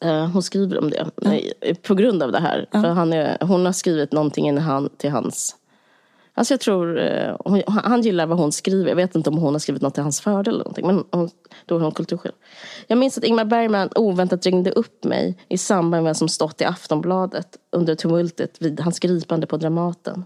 [0.00, 0.26] -huh.
[0.26, 1.74] hon skriver om det, ja.
[1.82, 2.66] på grund av det här.
[2.72, 4.60] För han är, hon har skrivit någonting
[4.98, 5.56] till hans
[6.38, 8.88] Alltså jag tror, eh, hon, han gillar vad hon skriver.
[8.88, 10.86] Jag vet inte om hon har skrivit något till hans fördel eller någonting.
[10.86, 11.30] Men hon,
[11.66, 12.32] då är hon kultursjäl.
[12.86, 16.60] Jag minns att Ingmar Bergman oväntat ringde upp mig i samband med vad som stått
[16.60, 20.24] i Aftonbladet under tumultet vid hans gripande på Dramaten.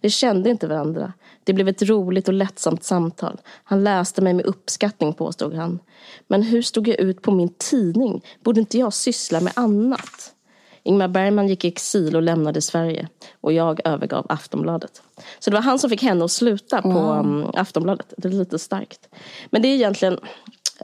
[0.00, 1.12] Vi kände inte varandra.
[1.48, 3.40] Det blev ett roligt och lättsamt samtal.
[3.64, 5.78] Han läste mig med uppskattning påstod han.
[6.26, 8.24] Men hur stod jag ut på min tidning?
[8.44, 10.34] Borde inte jag syssla med annat?
[10.82, 13.08] Ingmar Bergman gick i exil och lämnade Sverige.
[13.40, 15.02] Och jag övergav Aftonbladet.
[15.38, 17.50] Så det var han som fick henne att sluta på mm.
[17.54, 18.14] Aftonbladet.
[18.16, 19.08] Det är lite starkt.
[19.50, 20.18] Men det är egentligen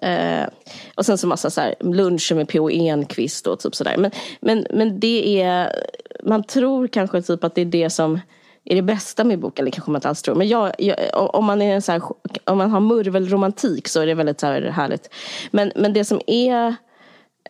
[0.03, 0.47] Eh,
[0.95, 2.71] och sen så massa så här, luncher med P.O.
[2.71, 3.97] Enquist och typ sådär.
[3.97, 5.87] Men, men, men det är,
[6.23, 8.21] man tror kanske typ att det är det som
[8.65, 10.35] är det bästa med boken, eller kanske man inte alls tror.
[10.35, 10.97] Men jag, jag,
[11.35, 12.03] om, man är så här,
[12.45, 15.15] om man har murvelromantik så är det väldigt så här härligt.
[15.51, 16.75] Men, men det som är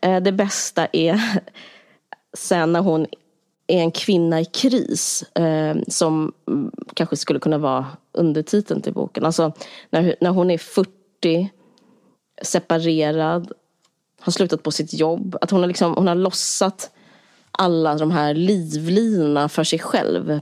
[0.02, 1.20] eh, det bästa är
[2.36, 3.06] sen när hon
[3.66, 6.32] är en kvinna i kris eh, som
[6.94, 9.24] kanske skulle kunna vara undertiteln till boken.
[9.24, 9.52] Alltså
[9.90, 11.50] när, när hon är 40,
[12.42, 13.52] separerad,
[14.20, 15.36] har slutat på sitt jobb.
[15.40, 16.90] Att hon har, liksom, hon har lossat
[17.50, 20.40] alla de här livlinorna för sig själv.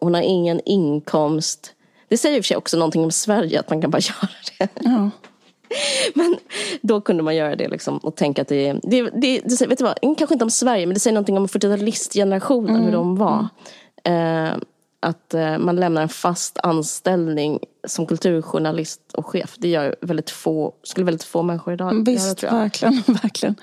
[0.00, 1.72] Hon har ingen inkomst.
[2.08, 4.30] Det säger i och för sig också någonting om Sverige, att man kan bara göra
[4.58, 4.68] det.
[4.74, 5.10] Ja.
[6.14, 6.36] Men
[6.82, 9.84] då kunde man göra det liksom, och tänka att det, det, det, det vet du
[9.84, 12.82] vad, kanske inte om Sverige men det säger någonting om 40-talistgenerationen, mm.
[12.82, 13.48] hur de var.
[14.04, 14.52] Mm.
[14.52, 14.58] Eh,
[15.00, 19.54] att eh, man lämnar en fast anställning som kulturjournalist och chef.
[19.58, 23.02] Det gör väldigt få, skulle väldigt få människor idag Visst, göra, verkligen.
[23.06, 23.54] verkligen.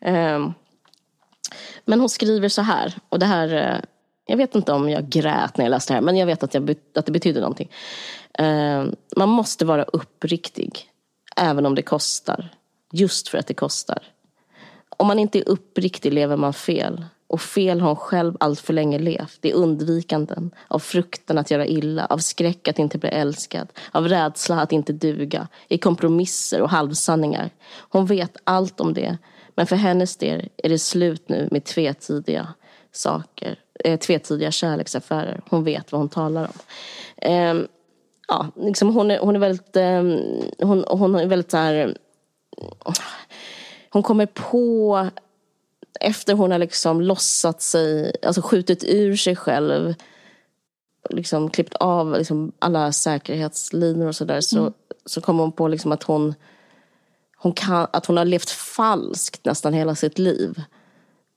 [0.00, 0.50] eh,
[1.84, 3.84] men hon skriver så här, och det här eh,
[4.32, 6.54] jag vet inte om jag grät när jag läste det här, men jag vet att,
[6.54, 7.70] jag, att det betyder någonting.
[8.38, 8.84] Eh,
[9.16, 10.90] man måste vara uppriktig,
[11.36, 12.54] även om det kostar.
[12.92, 14.02] Just för att det kostar.
[14.96, 17.04] Om man inte är uppriktig lever man fel.
[17.26, 19.38] Och fel har hon själv allt för länge levt.
[19.40, 20.50] Det är undvikanden.
[20.68, 22.06] Av fruktan att göra illa.
[22.06, 23.68] Av skräck att inte bli älskad.
[23.90, 25.48] Av rädsla att inte duga.
[25.68, 27.50] I kompromisser och halvsanningar.
[27.88, 29.18] Hon vet allt om det.
[29.54, 32.48] Men för hennes del är det slut nu med tvetydiga
[32.92, 33.58] saker.
[33.84, 35.40] Eh, tvetydiga kärleksaffärer.
[35.50, 36.58] Hon vet vad hon talar om.
[37.16, 37.54] Eh,
[38.28, 40.02] ja, liksom hon, är, hon är väldigt, eh,
[40.68, 41.96] hon, hon är väldigt så här,
[43.90, 45.10] hon kommer på
[46.00, 49.94] efter hon har liksom lossat sig, alltså skjutit ur sig själv,
[51.10, 54.72] liksom klippt av liksom alla säkerhetslinor och sådär, så, mm.
[55.06, 56.34] så kommer hon på liksom att hon,
[57.36, 60.62] hon kan, att hon har levt falskt nästan hela sitt liv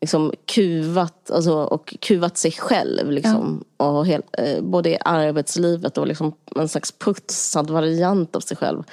[0.02, 3.12] liksom kuvat, alltså, och kuvat sig själv.
[3.12, 4.00] Liksom, ja.
[4.00, 8.84] och hel, eh, både i arbetslivet och liksom en slags putsad variant av sig själv.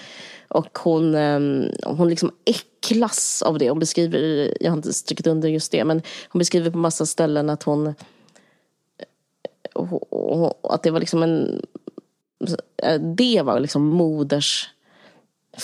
[0.48, 1.40] Och hon, eh,
[1.84, 3.68] hon liksom äcklas av det.
[3.68, 7.50] Hon beskriver, jag har inte strukit under just det, men hon beskriver på massa ställen
[7.50, 7.94] att hon
[9.74, 11.62] och, och, att det var liksom en
[12.82, 14.70] eh, det var liksom moders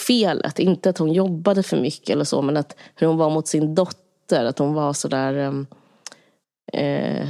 [0.07, 0.59] felet.
[0.59, 3.74] Inte att hon jobbade för mycket eller så, men att hur hon var mot sin
[3.74, 4.45] dotter dotter.
[4.45, 5.67] Att hon var sådär ehm,
[6.73, 7.29] eh,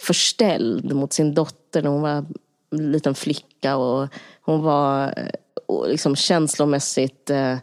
[0.00, 2.24] förställd mot sin dotter när hon var
[2.70, 3.76] en liten flicka.
[3.76, 4.08] Och
[4.40, 5.14] hon var
[5.66, 7.58] och liksom känslomässigt eh,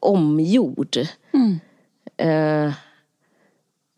[0.00, 0.96] omgjord.
[1.32, 1.60] Mm.
[2.16, 2.72] Eh,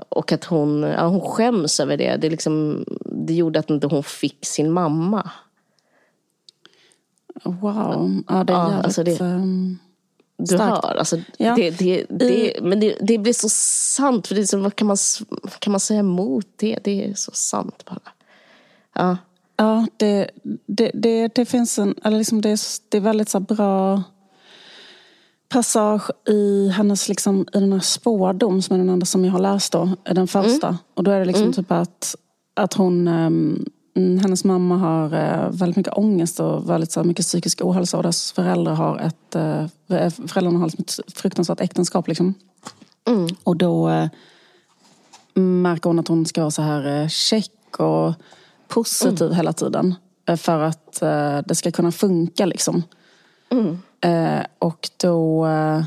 [0.09, 2.17] och att hon, ja, hon skäms över det.
[2.17, 5.31] Det, liksom, det gjorde att inte hon fick sin mamma.
[7.45, 8.23] Wow.
[8.29, 8.83] Ja, det är ja.
[8.83, 9.79] Alltså det, um
[10.39, 10.85] du Starkt.
[10.85, 10.95] hör.
[10.95, 11.55] Alltså, ja.
[11.57, 14.27] det, det, det, men det, det blir så sant.
[14.27, 14.97] För det är så, vad, kan man,
[15.29, 16.79] vad kan man säga emot det?
[16.85, 18.13] Det är så sant bara.
[18.95, 19.17] Ja,
[19.57, 20.31] ja det,
[20.67, 21.95] det, det, det finns en...
[22.05, 24.03] Eller liksom det, är, det är väldigt så bra
[25.49, 29.39] passage i hennes liksom, i den här spårdom som är den enda som jag har
[29.39, 30.69] läst då, den första.
[30.69, 30.79] Mm.
[30.95, 31.53] Och då är det liksom mm.
[31.53, 32.17] typ att,
[32.55, 33.67] att hon um,
[33.99, 38.33] hennes mamma har eh, väldigt mycket ångest och väldigt så mycket psykisk ohälsa och deras
[38.33, 39.67] föräldrar har ett, eh,
[40.27, 42.09] föräldrarna har liksom ett fruktansvärt äktenskap.
[42.09, 42.35] Liksom.
[43.45, 44.09] Och då eh,
[45.35, 48.15] märker hon att hon ska vara så här eh, check och
[48.69, 49.95] positiv hela tiden.
[50.29, 52.83] eh, För att eh, det ska kunna funka liksom.
[54.01, 55.47] Eh, och då...
[55.47, 55.83] Eh,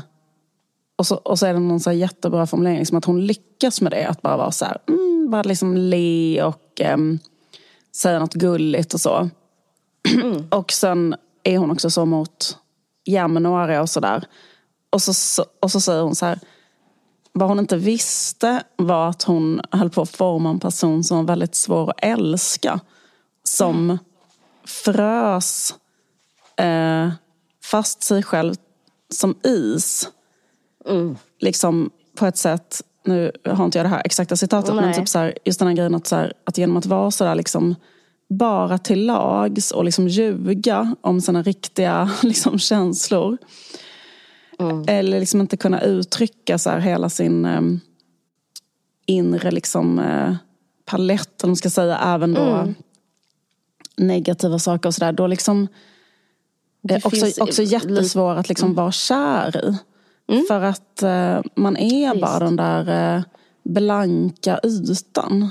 [0.96, 3.92] och så, och så är det någon så jättebra formulering, liksom att hon lyckas med
[3.92, 4.04] det.
[4.04, 7.18] Att bara vara så här, mm, bara liksom le och ehm,
[7.96, 9.30] säga något gulligt och så.
[10.50, 12.58] och sen är hon också så mot
[13.04, 14.26] jämnåriga och sådär.
[14.90, 16.38] Och så, och så säger hon så här,
[17.32, 21.24] vad hon inte visste var att hon höll på att forma en person som var
[21.24, 22.80] väldigt svår att älska.
[23.44, 23.98] Som
[24.64, 25.74] frös
[26.56, 27.10] eh,
[27.64, 28.54] fast sig själv
[29.08, 30.08] som is.
[31.40, 34.94] Liksom på ett sätt, nu har inte jag det här exakta citatet, men Nej.
[34.94, 37.34] typ så här, just den här grejen att, så här, att genom att vara sådär
[37.34, 37.74] liksom
[38.28, 43.38] bara till lags och liksom ljuga om sina riktiga liksom, känslor.
[44.86, 47.60] Eller liksom inte kunna uttrycka så här, hela sin eh,
[49.06, 50.34] inre liksom, eh,
[50.84, 52.72] palett, eller man ska säga, även då
[53.96, 55.12] negativa saker och sådär.
[55.12, 55.68] Då liksom
[56.88, 59.76] eh, också, också jättesvår att liksom vara kär i.
[60.48, 63.22] För att eh, man är bara den där eh,
[63.64, 65.50] blanka ytan.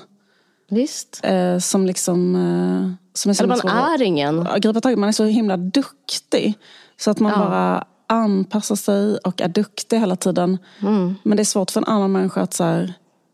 [0.69, 1.19] Visst.
[1.23, 2.35] Eh, som liksom...
[2.35, 4.47] Eh, som är så Eller man svår är ingen.
[4.51, 4.97] Ja, gripa tag.
[4.97, 6.53] Man är så himla duktig.
[6.99, 7.37] Så att man Ja.
[7.37, 10.57] bara anpassar sig och är duktig hela tiden.
[10.81, 11.15] Mm.
[11.23, 12.93] Men det är svårt för en annan människa att så här,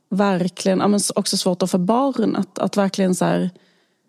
[0.09, 3.49] verkligen, ja, men också svårt då för barnet att verkligen så här,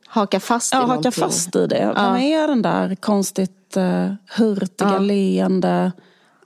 [0.07, 1.13] Haka fast i ja, haka någonting.
[1.13, 1.93] fast i det.
[1.97, 4.99] Vem är den där konstigt uh, hurtiga, Ja.
[4.99, 5.93] leende,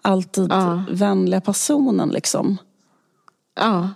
[0.03, 0.85] alltid Ja.
[0.91, 2.59] vänliga personen liksom?
[3.55, 3.91] Ja.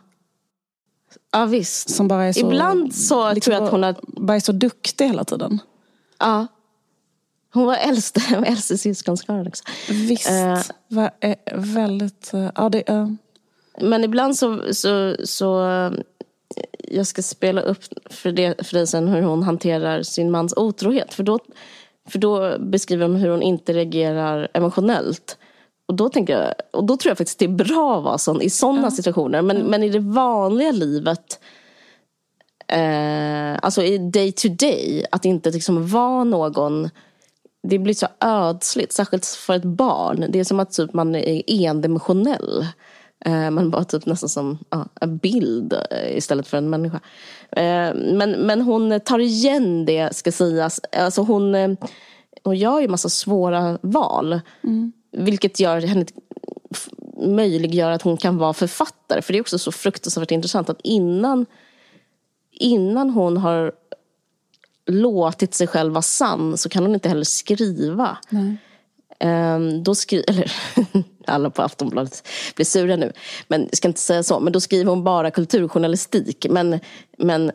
[1.33, 1.91] Ja visst.
[1.91, 3.97] Som bara är så, Ibland så liksom tror jag att hon har...
[4.03, 5.59] bara är så duktig hela tiden.
[6.19, 6.47] Ja.
[7.53, 9.65] Hon var äldste, hon var äldste syskonskaran också.
[9.89, 10.31] Visst.
[10.31, 10.61] Eh.
[10.89, 12.35] Va, eh, väldigt...
[12.35, 13.09] eh, ja, det, eh,
[13.81, 15.63] Men ibland så, så, så
[16.89, 21.15] jag ska spela upp för, det, för dig sen hur hon hanterar sin mans otrohet.
[21.15, 21.39] För då,
[22.09, 25.39] för då beskriver de hur hon inte reagerar emotionellt.
[25.87, 28.43] Och då, tänker jag, och då tror jag faktiskt det är bra att vara sån
[28.43, 29.43] i sådana situationer.
[29.43, 31.41] Men, men i det vanliga livet,
[32.69, 36.91] eh, alltså i day to day, att inte liksom vara någon
[37.69, 40.27] det blir så ödsligt, särskilt för ett barn.
[40.29, 42.67] Det är som att typ man är endimensionell.
[43.25, 47.01] Eh, man bara typ nästan som ja, en bild eh, istället för en människa.
[47.51, 50.81] Eh, men, men hon tar igen det, ska sägas.
[50.93, 51.77] Alltså hon,
[52.45, 54.41] hon gör ju massa svåra val.
[55.13, 56.05] Vilket gör henne
[57.17, 59.23] möjliggör att hon kan vara författare.
[59.23, 61.47] För det är också så fruktansvärt intressant att innan,
[62.53, 63.73] innan hon har
[64.87, 68.19] låtit sig själv vara sann så kan hon inte heller skriva.
[69.19, 70.53] Ehm, då skri- eller
[71.27, 73.13] alla på Aftonbladet blir sura nu,
[73.49, 74.41] men jag ska inte säga så.
[74.41, 76.47] Men då skriver hon bara kulturjournalistik.
[76.51, 76.81] Men,
[77.19, 77.53] men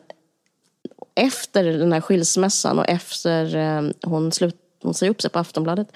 [1.14, 5.88] efter den här skilsmässan och efter eh, hon, slut, hon säger upp sig på Aftonbladet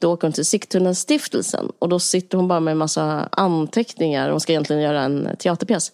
[0.00, 4.30] då åker hon till Sigtuna stiftelsen och då sitter hon bara med en massa anteckningar.
[4.30, 5.92] Hon ska egentligen göra en teaterpjäs.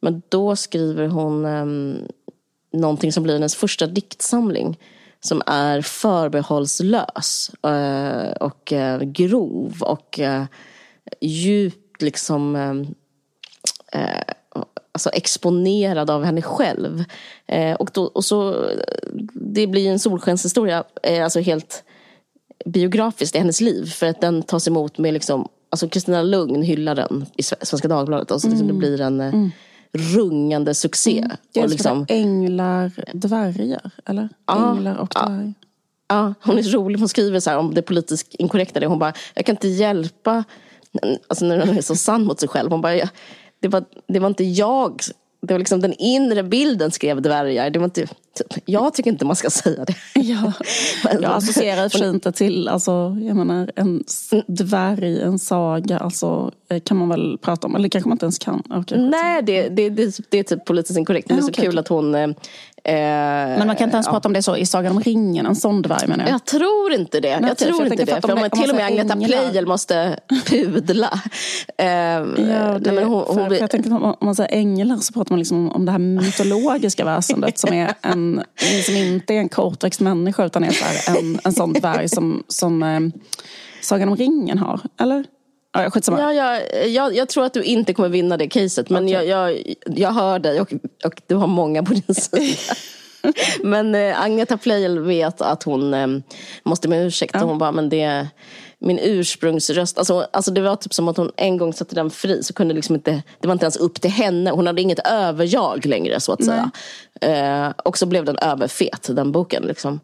[0.00, 1.98] Men då skriver hon um,
[2.72, 4.78] någonting som blir hennes första diktsamling.
[5.20, 10.44] Som är förbehållslös uh, och uh, grov och uh,
[11.20, 12.86] djupt liksom ehm,
[13.92, 14.34] eh,
[14.92, 17.04] alltså exponerad av henne själv.
[17.78, 18.70] Och, då, och så,
[19.32, 20.84] det blir en solskenshistoria,
[21.22, 21.84] alltså helt
[22.64, 23.84] biografiskt i hennes liv.
[23.86, 27.88] För att den tas emot med liksom, alltså Kristina Lugn hyllar den i Sve- Svenska
[27.88, 28.30] Dagbladet.
[28.30, 29.48] Och så liksom det blir en eh,
[29.92, 31.18] rungande succé.
[31.18, 31.36] Mm.
[31.52, 32.06] det är liksom...
[32.08, 34.28] änglar, dvärgar, eller?
[34.46, 34.72] Ja.
[34.72, 35.54] Änglar och dvärgar.
[36.08, 36.98] Ja, hon är så rolig.
[36.98, 38.80] Hon skriver så här om det politiskt inkorrekta.
[38.80, 38.86] Det.
[38.86, 40.44] Hon bara, jag kan inte hjälpa,
[41.28, 42.70] alltså när hon är så sann mot sig själv.
[42.70, 42.94] Hon bara,
[43.60, 45.02] det, var, det var inte jag.
[45.40, 47.70] Det var liksom den inre bilden skrev dvärgar.
[47.70, 48.06] Det var inte,
[48.64, 49.94] jag tycker inte man ska säga det.
[50.14, 50.52] Ja.
[51.12, 56.50] Jag associerar för sig inte till, alltså, jag menar, en s- dvärg, en saga, alltså,
[56.68, 58.62] eh, kan man väl prata om, eller kanske man inte ens kan.
[58.70, 58.98] Okay.
[58.98, 61.28] Nej, det, det, det, det är typ politiskt inkorrekt.
[61.28, 61.80] Men det är så okej, kul okej.
[61.80, 62.34] att hon...
[62.88, 62.94] Eh,
[63.58, 65.82] Men man kan inte ens prata om det så i Sagan om ringen, en sån
[65.82, 66.34] dvärg menar jag.
[66.34, 67.40] Jag tror inte det.
[67.40, 68.20] Nej, jag tror jag inte det.
[68.20, 71.20] för om man, till och med Agneta Pleijel måste pudla.
[71.78, 74.96] Eh, Ja, det, nej, men hon, för, hon blir, jag tänker om man säger änglar
[74.96, 78.42] så pratar man liksom om, det här mytologiska väsendet som är en,
[78.84, 80.74] som inte är en kortväxt människa utan är
[81.08, 83.00] en, en sån dvärg som, som eh,
[83.82, 84.80] Sagan om ringen har.
[85.00, 85.24] Eller?
[85.82, 86.20] Ja, skitsamma.
[86.20, 88.90] Ja, jag, jag, jag tror att du inte kommer vinna det caset.
[88.90, 90.72] Men jag, jag, jag hör dig och,
[91.04, 92.74] och du har många på din sida.
[93.62, 96.06] men eh, Agneta Pleijel vet att hon eh,
[96.64, 97.34] måste om ursäkt.
[97.34, 97.44] Ja.
[97.44, 98.28] Hon bara, men det är
[98.78, 99.98] min ursprungsröst.
[99.98, 102.42] Alltså, alltså det var typ som att hon en gång satte den fri.
[102.42, 104.50] Så kunde liksom inte, det var inte ens upp till henne.
[104.50, 106.70] Hon hade inget överjag längre så att säga.
[107.20, 109.62] Eh, och så blev den överfet, den boken.
[109.62, 110.00] Liksom.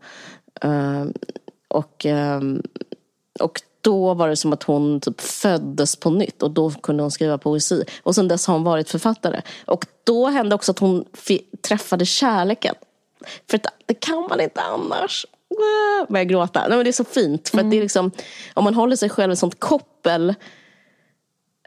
[0.60, 1.04] Eh,
[1.68, 2.62] och, ehm,
[3.40, 7.10] och då var det som att hon typ föddes på nytt och då kunde hon
[7.10, 7.84] skriva poesi.
[8.02, 9.42] Och sen dess har hon varit författare.
[9.64, 11.04] Och då hände också att hon
[11.68, 12.74] träffade kärleken.
[13.50, 15.26] För att det kan man inte annars.
[15.50, 16.60] Äh, Börjar gråta.
[16.60, 17.48] Nej, men det är så fint.
[17.48, 18.10] För att det är liksom,
[18.54, 20.34] om man håller sig själv i sånt koppel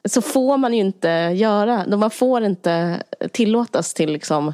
[0.06, 4.48] så får man ju inte göra, man får inte tillåtas till liksom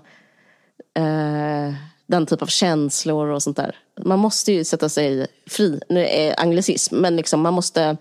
[0.98, 1.74] eh,
[2.12, 3.76] den typ av känslor och sånt där.
[4.06, 5.80] Man måste ju sätta sig fri.
[5.90, 7.98] Nu är anglicism, men liksom man måste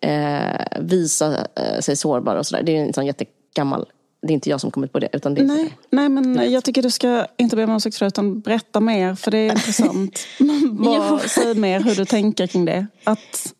[0.00, 2.62] eh, visa eh, sig sårbar och sådär.
[2.62, 3.86] Det är ju en sån jättegammal,
[4.22, 5.08] det är inte jag som kommit på det.
[5.12, 8.08] Utan det Nej, nej, men jag tycker du ska inte be om ursäkt för det
[8.08, 10.26] utan berätta mer för det är intressant.
[10.70, 12.86] Bara säg mer hur du tänker kring det.
[13.04, 13.54] Att,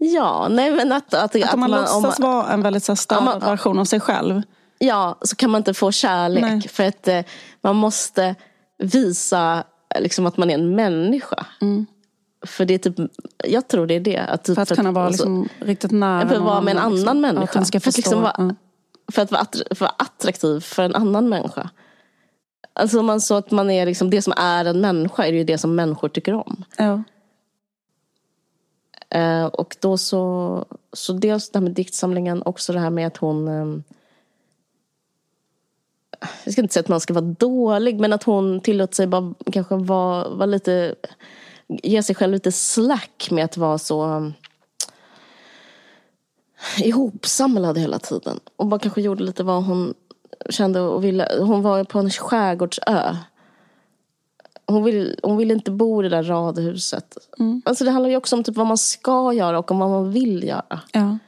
[0.00, 2.96] Ja, nej men att, att, att om man, om låtsas vara en väldigt så här,
[2.96, 4.42] störd man- version av sig själv.
[4.78, 6.42] Ja, så kan man inte få kärlek.
[6.42, 6.60] Nej.
[6.68, 7.20] För att eh,
[7.60, 8.34] man måste
[8.78, 9.64] visa
[9.94, 11.46] eh, liksom, att man är en människa.
[12.46, 12.94] För det är typ,
[13.44, 14.18] jag tror det är det.
[14.18, 14.66] Att, typ, Mm.
[14.66, 16.96] För att kunna vara alltså, liksom, riktigt nära För att vara med en någon, annan
[16.96, 17.20] liksom.
[17.20, 17.60] människa.
[17.60, 18.54] Att för, att liksom vara, ja.
[19.12, 21.70] för, att vara attraktiv för en annan människa.
[22.72, 25.58] Alltså man, så att man är liksom, det som är en människa är ju det
[25.58, 26.64] som människor tycker om.
[26.76, 27.02] Ja.
[29.10, 33.16] Eh, och då så, så dels det här med diktsamlingen, också det här med att
[33.16, 33.82] hon ehm,
[36.44, 39.34] jag ska inte säga att man ska vara dålig, men att hon tillåter sig bara
[39.52, 40.94] kanske vara, vara lite
[41.68, 44.34] ge sig själv lite slack med att vara så um,
[46.78, 48.40] ihopsamlad hela tiden.
[48.56, 49.94] Och bara kanske gjorde lite vad hon
[50.50, 51.28] kände och ville.
[51.40, 53.16] Hon var på en skärgårdsö.
[54.66, 57.16] Hon vill, hon vill inte bo i det där radhuset.
[57.64, 60.12] Alltså det handlar ju också om typ vad man ska göra och om vad man
[60.12, 60.80] vill göra.
[60.92, 61.18] Ja.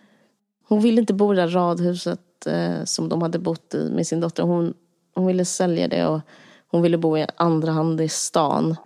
[0.68, 4.06] Hon ville inte bo i det där radhuset eh, som de hade bott i med
[4.06, 4.42] sin dotter.
[4.42, 4.74] Hon,
[5.14, 6.20] hon ville sälja det och
[6.70, 8.76] hon ville bo i andra hand i stan.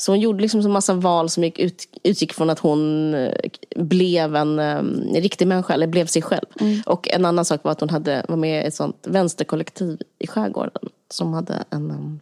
[0.00, 3.32] Så hon gjorde liksom en massa val som gick ut, utgick från att hon eh,
[3.76, 4.82] blev en, eh,
[5.20, 6.46] riktig människa, eller blev sig själv.
[6.86, 10.26] Och en annan sak var att hon hade, var med i ett sånt vänsterkollektiv i
[10.26, 10.88] skärgården.
[11.10, 12.20] Som hade en...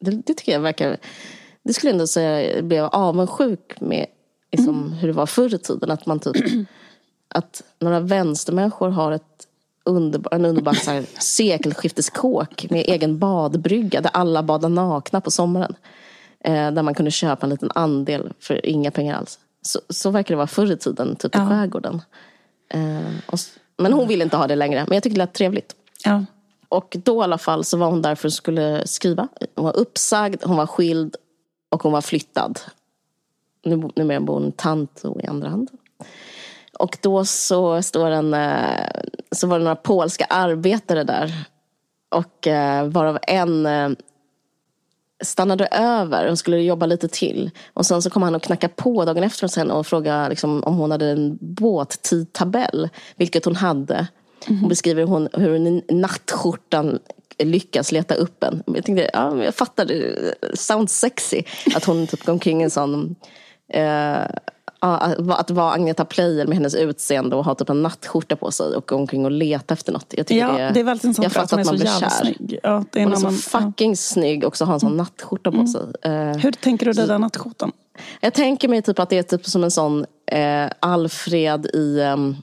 [0.00, 0.96] Det, det tycker jag verkar...
[1.62, 4.06] Det skulle jag ändå säga jag blev avundsjuk med
[4.52, 5.90] liksom, hur det var förr i tiden.
[5.90, 6.36] Att man typ...
[7.30, 9.47] Att några vänstermänniskor har ett
[9.88, 15.74] underbar, en underbar så här, sekelskifteskåk med egen badbrygga där alla badar nakna på sommaren.
[16.44, 19.38] Eh, där man kunde köpa en liten andel för inga pengar alls.
[19.62, 21.48] Så, så verkar det vara förr i tiden, typ i Ja.
[21.48, 22.02] skärgården.
[22.70, 23.38] Eh, och,
[23.76, 24.84] men hon ville inte ha det längre.
[24.88, 25.74] Men jag tyckte det lät trevligt.
[26.04, 26.24] Ja.
[26.68, 29.28] Och då i alla fall så var hon där för att skulle skriva.
[29.54, 31.16] Hon var uppsagd, hon var skild
[31.70, 32.60] och hon var flyttad.
[33.64, 35.70] Nu, numera bor hon Tanto i andra hand.
[36.78, 38.90] Och då så står en, eh,
[39.32, 41.34] så var det några polska arbetare där.
[42.10, 43.90] Och eh, varav en eh,
[45.24, 47.50] stannade över och skulle jobba lite till.
[47.72, 50.62] Och sen så kom han och knackade på dagen efter hos henne och frågade liksom,
[50.62, 52.88] om hon hade en båttidtabell.
[53.16, 54.06] Vilket hon hade.
[54.46, 56.98] Hon beskriver hon, hur hon i nattskjortan
[57.38, 58.62] lyckas leta upp en.
[58.66, 61.42] Jag tänkte, ja, jag fattar, det sounds sexy.
[61.74, 63.16] Att hon typ går omkring en sån
[63.72, 64.22] eh,
[64.80, 68.86] att vara Agneta Pleijel med hennes utseende och ha typ en nattskjorta på sig och
[68.86, 70.14] gå omkring och leta efter något.
[70.16, 72.08] Jag tycker ja, det är väldigt jag att fattar att man blir kär.
[72.08, 72.58] snygg.
[72.62, 75.66] Ja, det är Hon är så man, fucking snygg också ha en sån nattskjorta på
[75.66, 75.82] sig.
[76.02, 76.10] Ja.
[76.32, 77.72] Hur tänker du dig den nattskjortan?
[78.20, 82.36] jag tänker mig typ att det är typ som en sån eh, Alfred i ehm,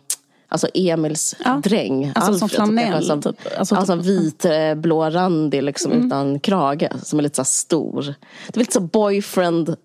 [0.47, 1.61] Alltså Emils Ja.
[1.63, 2.11] dräng.
[2.15, 3.36] Alltså som Alfred, flanell, en sån- typ.
[3.59, 6.89] Alltså Alltså, typ- vit eh, blå randig liksom utan krage.
[7.03, 8.01] Som är lite så stor.
[8.47, 9.75] Det är lite så boyfriend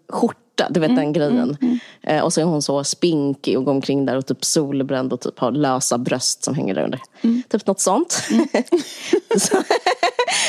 [0.60, 0.72] skjorta.
[0.72, 1.56] Du vet den grejen.
[2.02, 5.20] Eh, och så är hon så spinkig och går omkring där och typ solbränd och
[5.20, 7.00] typ har lösa bröst som hänger där under.
[7.48, 8.12] Typ något sånt.
[9.38, 9.62] så,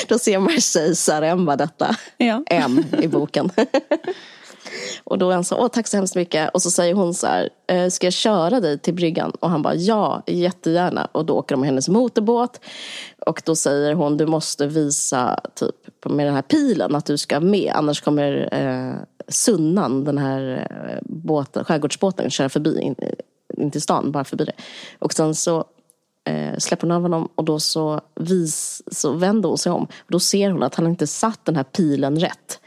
[0.08, 1.96] då ser Marseille Saremba detta.
[2.18, 2.44] Ja.
[2.48, 3.52] M i boken.
[5.04, 6.50] och då är han så, åh tack så hemskt mycket.
[6.54, 9.32] Och så säger hon så här, eh, ska jag köra dig till bryggan?
[9.40, 11.08] Och han bara, ja, jättegärna.
[11.12, 12.60] Och då åker de med hennes motorbåt.
[13.26, 17.40] Och då säger hon, du måste visa typ med den här pilen att du ska
[17.40, 17.72] med.
[17.76, 18.96] Annars kommer eh,
[19.28, 22.96] Sunnan, den här eh, båten, skärgårdsbåten, köra förbi in,
[23.58, 24.54] in till stan, bara förbi det.
[25.00, 25.66] Och sen så
[26.28, 29.84] eh, släpper hon av honom och då så, vis, så vänder hon sig om.
[29.84, 32.61] Och då ser hon att han inte satt den här pilen rätt.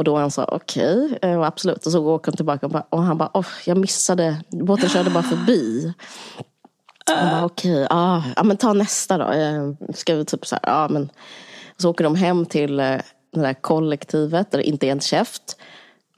[0.00, 1.86] Och då han så, okej, eh, okay, absolut.
[1.86, 5.10] Och så åker hon tillbaka och, bara, och han bara, oh, jag missade, båten körde
[5.10, 5.92] bara förbi.
[7.06, 9.30] Han bara, okej, ah, ja men ta nästa då.
[9.30, 11.10] Eh, ska vi typ så här, ja men.
[11.76, 12.96] Så åker de hem till, eh,
[13.32, 15.56] det där kollektivet där det inte är en käft.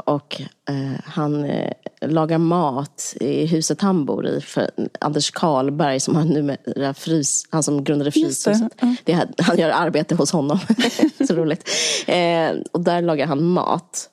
[0.04, 6.16] Och eh, han eh, lagar mat i huset han bor i för Anders Karlberg som
[6.16, 8.62] har numera frys, han som grundade det, Fryshuset.
[9.04, 10.58] Det är, han gör arbete hos honom.
[11.26, 11.68] så roligt.
[12.06, 14.08] Eh, och där lagar han mat.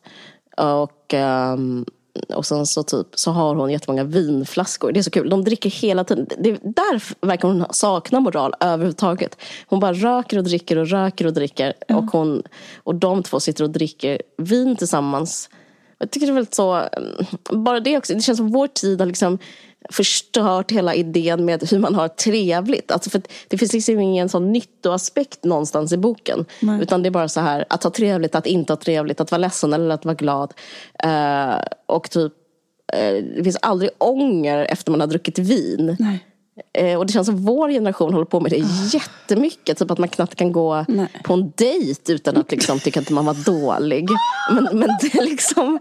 [0.57, 1.85] Och, ehm,
[2.35, 4.91] och sen så, typ, så har hon jättemånga vinflaskor.
[4.91, 5.29] Det är så kul.
[5.29, 6.27] De dricker hela tiden.
[6.37, 9.37] Det, där verkar hon sakna moral överhuvudtaget.
[9.67, 11.73] Hon bara röker och dricker och röker och dricker.
[11.89, 12.43] Och, hon,
[12.83, 15.49] och de två sitter och dricker vin tillsammans.
[15.99, 18.99] Jag tycker det är väldigt så, mm, bara det också, det känns som vår tid
[18.99, 19.37] har liksom
[19.89, 22.91] förstört hela idén med hur man har trevligt.
[22.91, 26.45] Alltså för det finns liksom ingen sån nyttoaspekt någonstans i boken.
[26.59, 26.81] Nej.
[26.81, 29.39] Utan det är bara så här, att ha trevligt, att inte ha trevligt, att vara
[29.39, 30.53] ledsen eller att vara glad.
[31.03, 32.33] Eh, och typ,
[32.93, 35.95] eh, det finns aldrig ånger efter man har druckit vin.
[35.99, 36.25] Nej.
[36.73, 39.77] Eh, och det känns som vår generation håller på med det jättemycket.
[39.77, 41.07] Typ att man knappt kan gå Nej.
[41.23, 44.07] på en dejt utan att liksom tycka att man var dålig.
[44.51, 45.79] Men, men, det är liksom,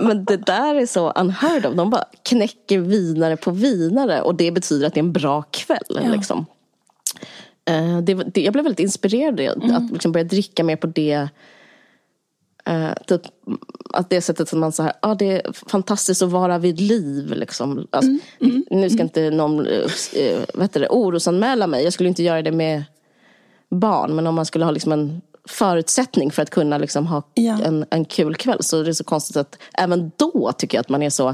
[0.00, 1.74] men det där är så unheard of.
[1.74, 6.00] De bara knäcker vinare på vinare och det betyder att det är en bra kväll.
[6.12, 6.46] Liksom.
[7.64, 11.28] Eh, det, det, jag blev väldigt inspirerad att, att liksom börja dricka mer på det
[12.68, 13.22] Eh, typ,
[13.92, 17.32] att det sättet som man så här, ah, det är fantastiskt att vara vid liv.
[17.32, 17.86] Liksom.
[17.90, 18.10] Alltså,
[18.70, 19.66] nu ska inte någon
[20.72, 21.84] det, orosanmäla mig.
[21.84, 22.84] Jag skulle inte göra det med
[23.70, 24.16] barn.
[24.16, 27.58] Men om man skulle ha liksom en förutsättning för att kunna liksom ha Ja.
[27.64, 28.62] en, en kul kväll.
[28.62, 31.28] Så det är så konstigt att även då tycker jag att man är så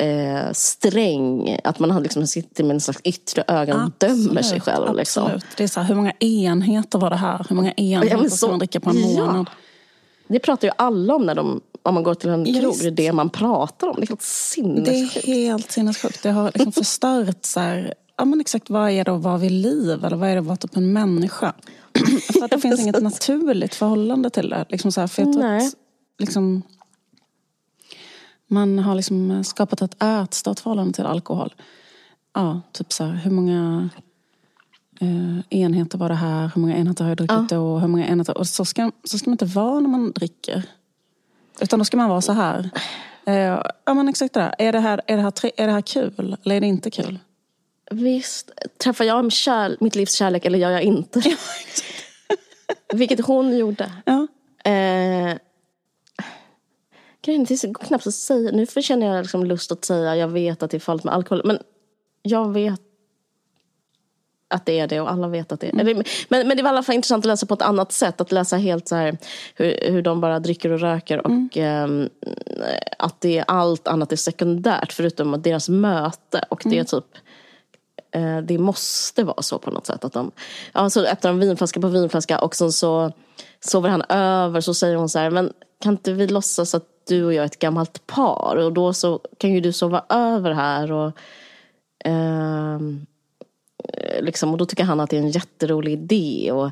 [0.00, 1.58] eh, sträng.
[1.64, 4.96] Att man har liksom sitter med en slags yttre ögon och dömer sig själv.
[4.96, 5.22] Liksom.
[5.24, 5.44] Absolut.
[5.56, 7.46] Det är så här, hur många enheter var det här?
[7.48, 9.44] Hur många enheter ska så- man dricka på en ja.
[10.32, 12.74] Det pratar ju alla om när de, om man går till en krog.
[12.80, 13.96] Det är det man pratar om.
[13.98, 15.26] Det är helt Det är sinnessjukt.
[15.26, 16.22] helt sinnessjukt.
[16.22, 19.50] Det har liksom förstört så här, ja men exakt vad är det att vara vid
[19.52, 20.04] liv?
[20.04, 21.52] Eller vad är det att vara typ en människa?
[22.32, 24.64] För att det finns inget naturligt förhållande till det.
[24.68, 25.74] Liksom så här, för jag tror att,
[26.18, 26.62] liksom,
[28.46, 31.54] man har liksom skapat ett ätstört förhållande till alkohol.
[32.34, 33.88] Ja, typ så här, hur många
[35.00, 36.50] eh, enheter var det här?
[36.54, 37.78] Hur många enheter har jag druckit då?
[37.78, 38.38] Hur många enheter?
[38.38, 40.62] Och så ska, så ska man inte vara när man dricker.
[41.60, 42.70] Utan då ska man vara så här.
[43.24, 44.54] Eh, ja men exakt det där.
[44.58, 46.36] Är det här, är, det här tre, är det här kul?
[46.44, 47.18] Eller är det inte kul?
[47.90, 48.50] Visst,
[48.82, 51.36] träffar jag kär, mitt livs kärlek eller gör jag inte det?
[52.92, 53.92] Vilket hon gjorde.
[54.04, 54.26] Ja.
[54.70, 55.36] Eh,
[57.22, 58.50] grejen är knappt att säga.
[58.52, 61.42] Nu känner jag liksom lust att säga jag vet att det är farligt med alkohol.
[61.44, 61.58] Men
[62.22, 62.80] jag vet
[64.50, 65.86] att det är det och alla vet att det är Mm.
[65.86, 66.04] det.
[66.28, 68.20] Men, men det var i alla fall intressant att läsa på ett annat sätt.
[68.20, 69.18] Att läsa helt så här
[69.54, 71.18] hur, hur de bara dricker och röker.
[71.26, 71.48] Och Mm.
[71.54, 72.08] ehm,
[72.98, 76.44] att det är allt annat är sekundärt förutom att deras möte.
[76.48, 76.74] Och Mm.
[76.74, 77.06] det är typ
[78.12, 80.04] eh, det måste vara så på något sätt.
[80.04, 80.30] Att de,
[80.72, 83.12] ja, så öppnar de vinflaska på vinflaska och sen så
[83.60, 84.60] sover han över.
[84.60, 87.46] Så säger hon så här, men kan inte vi låtsas att du och jag är
[87.46, 88.56] ett gammalt par?
[88.56, 90.92] Och då så kan ju du sova över här.
[90.92, 91.06] Och,
[92.04, 92.78] eh,
[94.20, 96.52] liksom, och då tycker han att det är en jätterolig idé.
[96.52, 96.70] Och,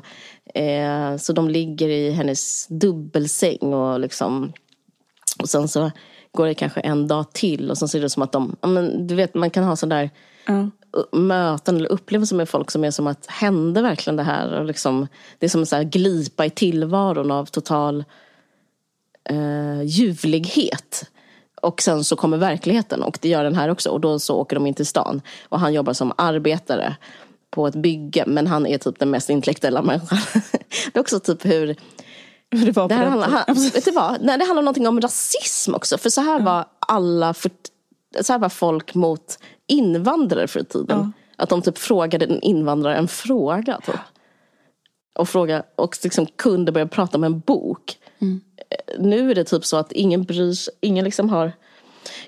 [0.57, 4.53] eh, så de ligger i hennes dubbelsäng och liksom
[5.39, 5.91] och sen så
[6.31, 9.07] går det kanske en dag till och sen ser det som att de, ja, men
[9.07, 10.09] du vet man kan ha sådär
[10.47, 10.69] Ja.
[10.97, 14.59] u- möten eller upplevelser med folk som är som att hände verkligen det här?
[14.59, 15.07] Och liksom,
[15.39, 18.03] det är som en så glipa i tillvaron av total
[19.29, 21.09] eh, ljuvlighet.
[21.61, 23.89] Och sen så kommer verkligheten och det gör den här också.
[23.89, 25.21] Och då så åker de in till stan.
[25.49, 26.95] Och han jobbar som arbetare
[27.51, 28.23] på ett bygge.
[28.27, 30.17] Men han är typ den mest intellektuella människan.
[30.93, 31.75] det är också typ hur
[32.51, 34.21] det var det här handlar, han, vet du vad?
[34.21, 35.97] Nej, det handlar om någonting om rasism också.
[35.97, 37.51] För så här var alla för,
[38.21, 41.13] så här var folk mot invandrare för tiden.
[41.35, 43.79] Att de typ frågade en invandrare en fråga.
[43.85, 43.95] Typ.
[45.15, 47.97] Och, fråga, och liksom kunde börja prata om en bok.
[48.19, 48.41] Mm.
[48.87, 51.51] Eh, Nu är det typ så att ingen bryr sig, ingen liksom har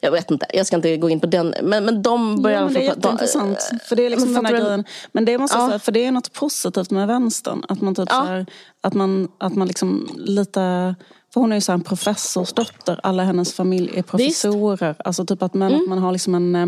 [0.01, 1.53] jag vet inte, jag ska inte gå in på den.
[1.63, 3.69] Men, men de börjar Ja, men det är jätteintressant.
[3.85, 4.83] För det är liksom Men den här grejen.
[5.11, 5.67] Men det måste Ja.
[5.67, 7.63] säga, för det är något positivt med vänstern.
[7.69, 8.21] Att man typ Ja.
[8.27, 8.45] här,
[8.81, 10.95] att man, att man liksom lite...
[11.33, 12.99] För hon är ju så här en professorsdotter.
[13.03, 14.95] Alla hennes familj är professorer.
[15.05, 15.81] Alltså typ att man, Mm.
[15.83, 16.55] att man har liksom en...
[16.55, 16.65] eh,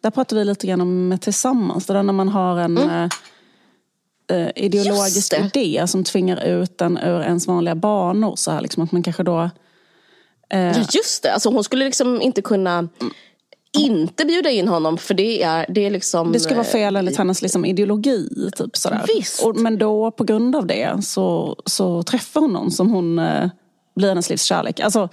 [0.00, 1.86] Där pratar vi lite grann om tillsammans.
[1.86, 3.08] Det där när man har en eh, eh,
[4.56, 5.16] ideologisk.
[5.16, 5.60] Just det.
[5.60, 8.36] idé som tvingar ut den ur ens vanliga banor.
[8.36, 9.50] Så här, liksom, att man kanske då...
[10.48, 12.88] Ja just det, alltså hon skulle liksom inte kunna
[13.78, 17.18] inte bjuda in honom för det är, det är liksom Det ska vara fel enligt
[17.18, 18.50] hennes liksom ideologi.
[18.56, 19.04] Typ sådär.
[19.16, 19.42] Visst.
[19.42, 23.50] Och, men då på grund av det så, så träffar hon någon som hon eh,
[23.96, 24.80] blir hennes livs kärlek.
[24.80, 25.08] Alltså,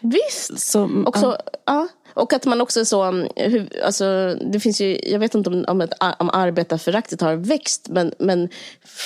[0.00, 0.60] Visst!
[0.60, 1.88] så, Och så, ja.
[2.14, 5.64] Och att man också så, um, hur, alltså, det finns ju, jag vet inte om,
[5.68, 8.48] om, ett, om arbetarföraktet har växt, men, men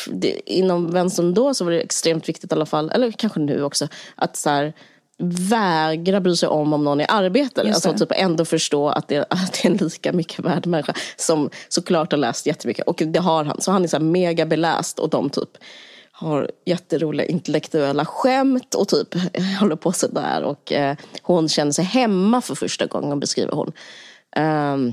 [0.07, 3.63] det, inom vänstern då så var det extremt viktigt i alla fall, eller kanske nu
[3.63, 4.73] också, att så här,
[5.19, 7.69] vägra bry sig om om någon är arbetare.
[7.69, 11.51] Alltså typ ändå förstå att det, att det är en lika mycket värd människa som
[11.69, 12.87] såklart har läst jättemycket.
[12.87, 13.61] Och det har han.
[13.61, 15.51] Så han är så mega beläst och de typ
[16.17, 19.09] har jätteroliga intellektuella skämt och typ
[19.61, 20.43] håller på sådär.
[20.43, 23.73] Och eh, hon känner sig hemma för första gången, beskriver hon.
[24.37, 24.93] Um,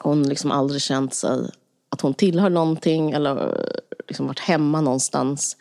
[0.00, 1.50] hon liksom aldrig känt sig
[1.88, 3.64] att hon tillhör någonting eller
[4.08, 5.56] liksom varit hemma någonstans.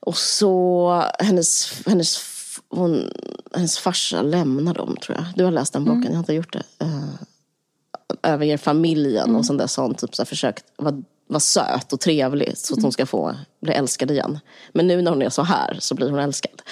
[0.00, 2.18] Och så hennes, hennes,
[2.68, 3.12] hon,
[3.54, 5.26] hennes farsa lämnar dem tror jag.
[5.36, 6.10] Du har läst den boken, mm.
[6.10, 6.84] jag har inte gjort det.
[6.84, 7.14] Uh,
[8.22, 9.36] överger familjen mm.
[9.36, 12.82] och sen dess har hon typ så försökt vara vara söt och trevlig så att
[12.82, 14.38] hon ska få bli älskad igen.
[14.72, 16.62] Men nu när hon är så här så blir hon älskad.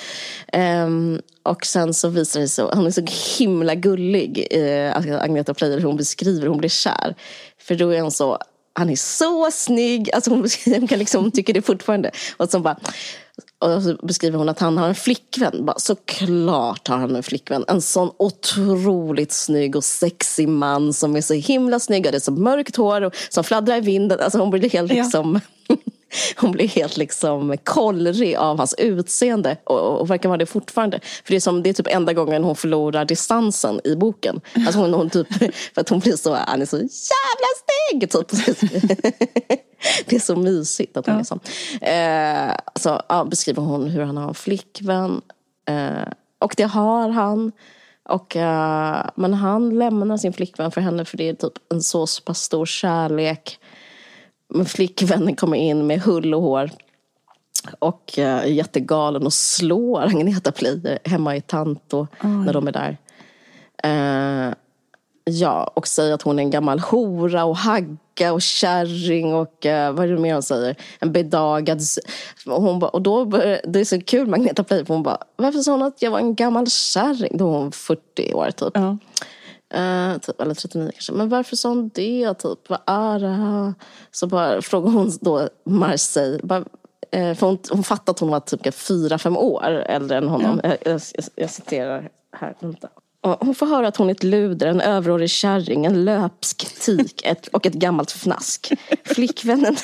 [0.52, 3.06] Um, och sen så visar det sig, hon är så
[3.38, 7.14] himla gullig, uh, Agneta Pleijel, hur hon beskriver hur hon blir kär.
[7.58, 8.38] För då är hon så,
[8.72, 12.10] han är så snygg, alltså hon, hon kan liksom, tycker det fortfarande.
[12.36, 12.76] Och så bara,
[13.62, 15.64] och så beskriver hon att han har en flickvän.
[15.64, 17.64] Bara, såklart har han en flickvän.
[17.68, 22.02] En sån otroligt snygg och sexig man som är så himla snygg.
[22.02, 24.20] Det är så mörkt hår och som fladdrar i vinden.
[24.20, 25.02] Alltså hon blir helt ja.
[25.02, 25.40] liksom...
[26.36, 31.00] Hon blir helt liksom kollrig av hans utseende och, och verkar vara det fortfarande.
[31.24, 34.40] För det är, som, det är typ enda gången hon förlorar distansen i boken.
[34.54, 35.28] Alltså hon, hon typ,
[35.74, 38.10] för att hon blir så, han är så jävla snygg!
[38.10, 38.30] Typ.
[40.06, 41.20] Det är så mysigt att hon ja.
[41.20, 41.40] är sån.
[41.80, 45.20] Eh, så ja, beskriver hon hur han har en flickvän.
[45.68, 47.52] Eh, och det har han.
[48.04, 52.06] Och, uh, men han lämnar sin flickvän för henne för det är typ en så
[52.24, 53.58] pass stor kärlek.
[54.66, 56.70] Flickvännen kommer in med hull och hår.
[57.78, 62.44] Och uh, är jättegalen och slår Agneta Pleijel hemma i Tanto mm.
[62.44, 62.96] när de är där.
[63.86, 64.54] Uh,
[65.24, 69.92] ja, och säger att hon är en gammal hora och hagga och kärring och uh,
[69.92, 70.76] vad är det mer hon säger?
[71.00, 71.80] En bedagad...
[72.46, 73.24] Och, hon ba, och då,
[73.64, 76.10] det är så kul med Agneta Pleijel för hon bara, varför sa hon att jag
[76.10, 77.36] var en gammal kärring?
[77.36, 78.70] Då var hon 40 år typ.
[78.74, 78.96] Ja.
[79.74, 81.12] Uh, typ, eller 39 kanske.
[81.12, 82.34] Men varför sa hon det?
[82.34, 82.68] Typ?
[82.68, 83.74] Vad är det här?
[84.10, 86.40] Så bara frågar hon då Marseille.
[86.42, 90.28] Bara, uh, för hon, hon fattade att hon var typ fyra, fem år äldre än
[90.28, 90.60] honom.
[90.62, 90.68] Ja.
[90.68, 91.00] Jag, jag,
[91.34, 92.54] jag, citerar här.
[92.60, 92.88] Vänta.
[93.40, 97.46] Hon får höra att hon är ett luder, en överårig kärring, en löpsk tik ett,
[97.46, 98.72] och ett gammalt fnask.
[99.04, 99.76] Flickvännen,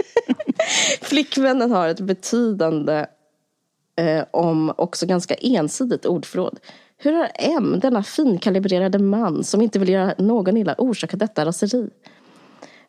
[1.02, 3.06] Flickvännen har ett betydande,
[3.96, 6.58] eh, om också ganska ensidigt ordförråd.
[7.02, 11.88] Hur har M, denna finkalibrerade man som inte vill göra någon illa, orsakat detta raseri?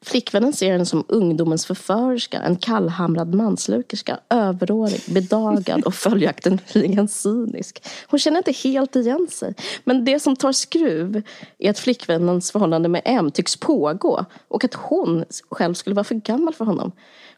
[0.02, 7.84] Flickvännen ser henne som ungdomens förförska, en kallhamrad manslukerska, överårig, bedagad och följaktligen cynisk.
[8.08, 9.56] Hon känner inte helt igen sig.
[9.84, 11.24] Men det som tar skruv
[11.58, 16.16] är att flickvännens förhållande med M tycks pågå och att hon själv skulle vara för
[16.16, 16.92] gammal för honom.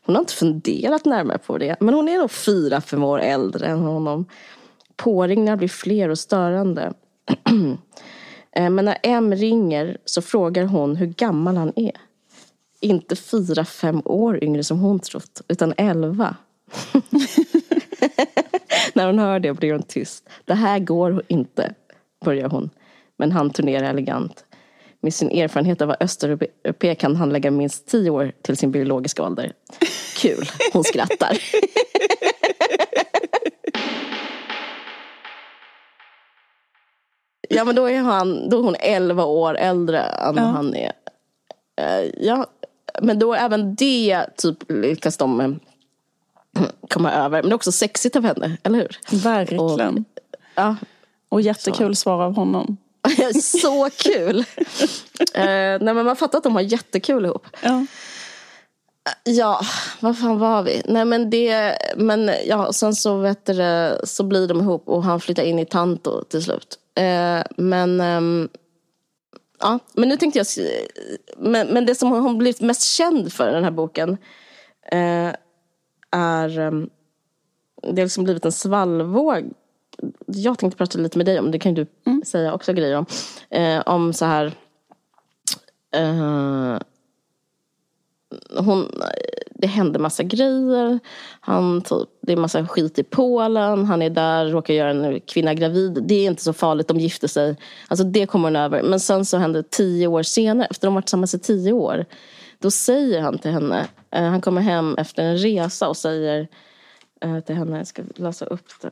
[0.05, 3.67] Hon har inte funderat närmare på det, men hon är nog fyra, fem år äldre
[3.67, 4.25] än honom.
[4.95, 6.93] Påringningar blir fler och störande.
[8.55, 11.91] Eh, men när M ringer så frågar hon hur gammal han är
[12.83, 16.35] inte fyra, fem år yngre som hon trott, utan elva.
[18.93, 20.29] När hon hör det blir hon tyst.
[20.45, 21.73] Det här går inte,
[22.25, 22.69] börjar hon.
[23.17, 24.45] Men han turnerar elegant.
[25.01, 29.53] Med sin erfarenhet av östeuropé kan han lägga minst tio år till sin biologiska ålder.
[30.17, 31.37] Kul, hon skrattar.
[37.49, 40.43] ja men då är, han, då är hon elva år äldre än ja.
[40.43, 40.91] han är.
[41.81, 42.47] Uh, ja,
[43.01, 45.51] men då även det typ lyckas de eh,
[46.89, 47.41] komma över.
[47.41, 48.99] Men det är också sexigt av henne, eller hur?
[49.23, 49.63] Verkligen.
[49.63, 50.03] Och,
[50.55, 50.75] ja.
[51.29, 51.99] och jättekul så.
[51.99, 52.77] svar av honom.
[53.41, 54.37] så kul!
[54.39, 54.45] uh,
[55.35, 57.47] nej men man fattar att de har jättekul ihop.
[57.61, 57.85] Ja.
[59.23, 59.61] Ja,
[59.99, 60.81] vad fan var vi?
[60.85, 65.19] Nej men det, men ja, sen så vet det, så blir de ihop och han
[65.19, 66.79] flyttar in i Tanto till slut.
[66.95, 68.49] Eh, men um,
[69.59, 70.47] ja, men nu tänkte jag...
[71.37, 74.17] Men, men det som hon blivit mest känd för, den här boken,
[74.91, 75.31] eh,
[76.11, 76.59] är...
[76.59, 76.89] Um,
[77.81, 79.53] det har liksom blivit en svallvåg.
[80.25, 82.23] Jag tänkte prata lite med dig om, det kan du mm.
[82.25, 83.05] säga också grejer om.
[83.49, 84.51] Eh, om så här...
[85.95, 86.79] Eh,
[88.57, 89.01] hon,
[89.49, 90.99] det händer massa grejer.
[91.39, 93.85] Han typ, det är massa skit i Polen.
[93.85, 96.03] Han är där, råkar göra en kvinna gravid.
[96.07, 97.57] Det är inte så farligt, de gifter sig.
[97.87, 98.83] Alltså det kommer hon över.
[98.83, 102.05] Men sen så händer tio år senare, efter de varit tillsammans i tio år.
[102.59, 106.47] Då säger han till henne, eh, han kommer hem efter en resa och säger
[107.21, 108.91] eh, till henne, jag ska läsa upp det.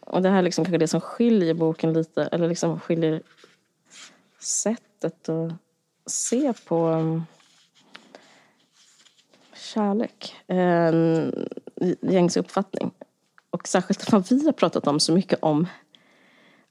[0.00, 3.22] och det här är liksom kanske det som skiljer boken lite, eller liksom skiljer
[4.40, 5.52] sättet att
[6.06, 7.24] se på um,
[9.64, 10.34] kärlek.
[10.46, 11.32] En
[12.00, 12.90] gängs uppfattning.
[13.50, 15.66] Och särskilt vad vi har pratat om så mycket om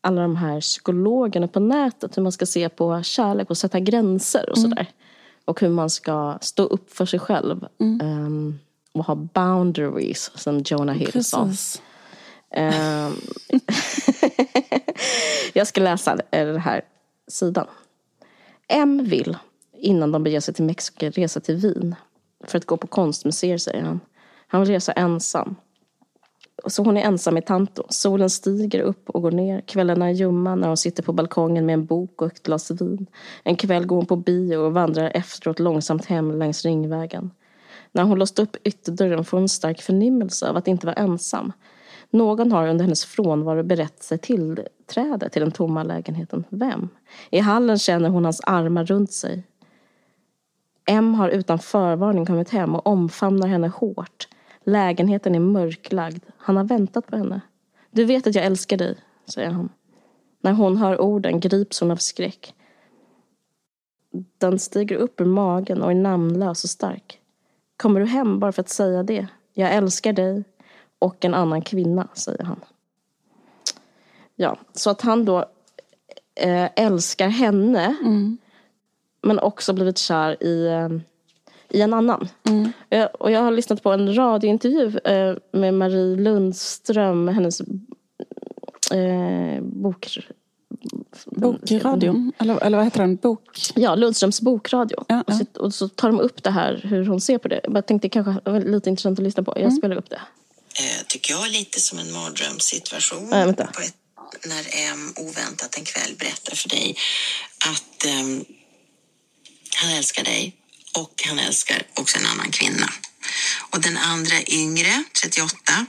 [0.01, 4.49] alla de här psykologerna på nätet, hur man ska se på kärlek och sätta gränser
[4.49, 4.87] och sådär.
[5.45, 7.67] Och hur man ska stå upp för sig själv.
[7.79, 8.59] Um,
[8.91, 11.41] och ha boundaries, som Jonah Hill sa.
[11.41, 11.55] Um,
[15.53, 16.81] jag ska läsa den här
[17.27, 17.67] sidan.
[18.67, 19.37] M vill,
[19.77, 21.95] innan de beger sig till Mexiko, resa till Wien.
[22.43, 23.99] För att gå på konstmuseer, säger han.
[24.47, 25.55] Han vill resa ensam.
[26.67, 27.83] Så hon är ensam i Tanto.
[27.89, 29.61] Solen stiger upp och går ner.
[29.61, 33.07] Kvällarna är ljumma när hon sitter på balkongen med en bok och ett glas vin.
[33.43, 37.31] En kväll går hon på bio och vandrar efteråt långsamt hem längs Ringvägen.
[37.91, 41.51] När hon låst upp ytterdörren får hon en stark förnimmelse av att inte vara ensam.
[42.09, 46.43] Någon har under hennes frånvaro berett sig tillträde till den tomma lägenheten.
[46.49, 46.89] Vem?
[47.29, 49.43] I hallen känner hon hans armar runt sig.
[50.85, 54.27] M har utan förvarning kommit hem och omfamnar henne hårt.
[54.63, 56.23] Lägenheten är mörklagd.
[56.37, 57.41] Han har väntat på henne.
[57.91, 58.95] Du vet att jag älskar dig,
[59.33, 59.69] säger han.
[60.41, 62.53] När hon hör orden grips hon av skräck.
[64.37, 67.19] Den stiger upp ur magen och är namnlös och stark.
[67.77, 69.27] Kommer du hem bara för att säga det?
[69.53, 70.43] Jag älskar dig
[70.99, 72.59] och en annan kvinna, säger han.
[74.35, 75.45] Ja, så att han då
[76.35, 78.37] eh, älskar henne mm
[79.23, 80.89] men också blivit kär i, eh,
[81.77, 82.29] i en annan.
[82.89, 87.61] Eh, Och jag har lyssnat på en radiointervju eh, med Marie Lundström, hennes
[88.91, 90.17] eh, bok...
[91.25, 93.15] Bokradion, eller, eller vad heter den?
[93.15, 93.59] Bok...
[93.75, 95.05] Ja, Lundströms bokradio.
[95.07, 95.39] Ja, och, ja.
[95.53, 97.61] så, och så tar de upp det här, hur hon ser på det.
[97.63, 99.53] Jag tänkte kanske var lite intressant att lyssna på.
[99.59, 100.21] Jag spelar upp det.
[100.79, 103.29] eh, tycker jag, lite som en mardrömssituation.
[103.29, 103.65] Nej, vänta.
[103.65, 103.95] På ett,
[104.45, 106.95] när M oväntat en kväll berättar för dig
[107.71, 108.45] att ehm,
[109.75, 110.55] han älskar dig
[110.93, 112.93] och han älskar också en annan kvinna.
[113.59, 115.85] Och den andra är yngre, 38,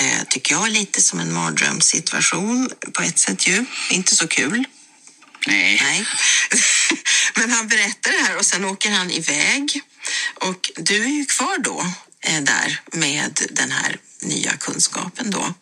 [0.00, 3.64] eh, tycker jag lite som en mardrömssituation på ett sätt ju.
[3.90, 4.64] Inte så kul.
[5.46, 5.80] Nej.
[5.82, 6.06] Nej.
[7.34, 9.80] Men han berättar det här och sen åker han iväg.
[10.34, 15.54] Och du är ju kvar då eh, där med den här nya kunskapen då.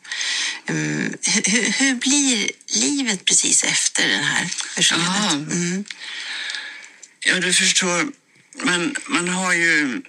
[0.66, 4.48] Mm, hur, hur- blir livet precis efter den här.
[5.32, 5.84] Mm.
[7.24, 8.12] Ja, du förstår,
[8.64, 10.02] man, man, har ju,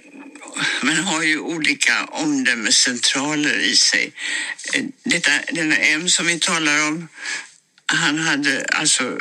[0.81, 4.13] man har ju olika omdömescentraler i sig.
[5.03, 7.07] Detta, denna M som vi talar om,
[7.85, 9.17] han hade alltså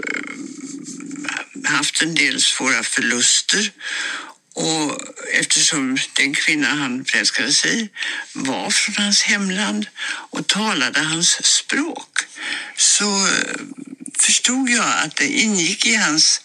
[1.65, 3.73] haft en del svåra förluster
[4.55, 4.99] och
[5.33, 7.89] eftersom den kvinna han förälskade sig i
[8.33, 9.87] var från hans hemland
[10.31, 12.19] och talade hans språk
[12.77, 13.61] så eh,
[14.21, 16.41] förstod jag att det ingick i hans,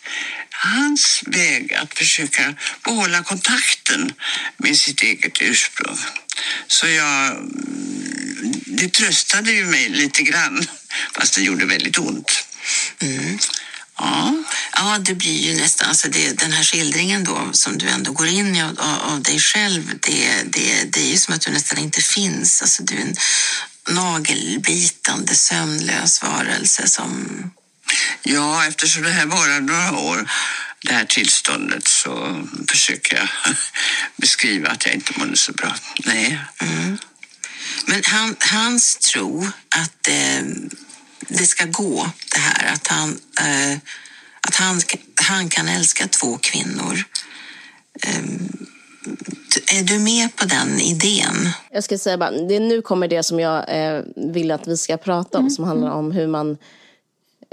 [0.49, 4.13] hans väg att försöka behålla kontakten
[4.57, 5.97] med sitt eget ursprung.
[6.67, 10.65] Så jag, mm, det tröstade ju mig lite grann,
[11.13, 12.45] fast det gjorde väldigt ont.
[12.99, 13.39] Mm.
[13.97, 14.33] Ja,
[14.79, 18.27] Ja, det blir ju nästan, alltså det, den här skildringen då som du ändå går
[18.27, 21.77] in i av, av dig själv, det, det, det är ju som att du nästan
[21.77, 22.61] inte finns.
[22.61, 23.15] Alltså du är en
[23.95, 27.51] nagelbitande, sömnlös varelse som...
[28.23, 30.31] ja, eftersom det här varar några år,
[30.81, 33.29] det här tillståndet, så försöker jag
[34.17, 35.75] beskriva att jag inte mådde så bra.
[36.05, 36.39] Nej.
[37.85, 40.41] Men han, hans tro att eh,
[41.27, 43.09] det ska gå, det här, att han,
[43.39, 43.77] eh,
[44.41, 44.81] att han,
[45.15, 47.03] han kan älska två kvinnor.
[48.03, 48.23] Eh,
[49.79, 51.49] är du med på den idén?
[51.71, 54.97] Jag ska säga bara, det, nu kommer det som jag eh, vill att vi ska
[54.97, 56.57] prata om som handlar om hur man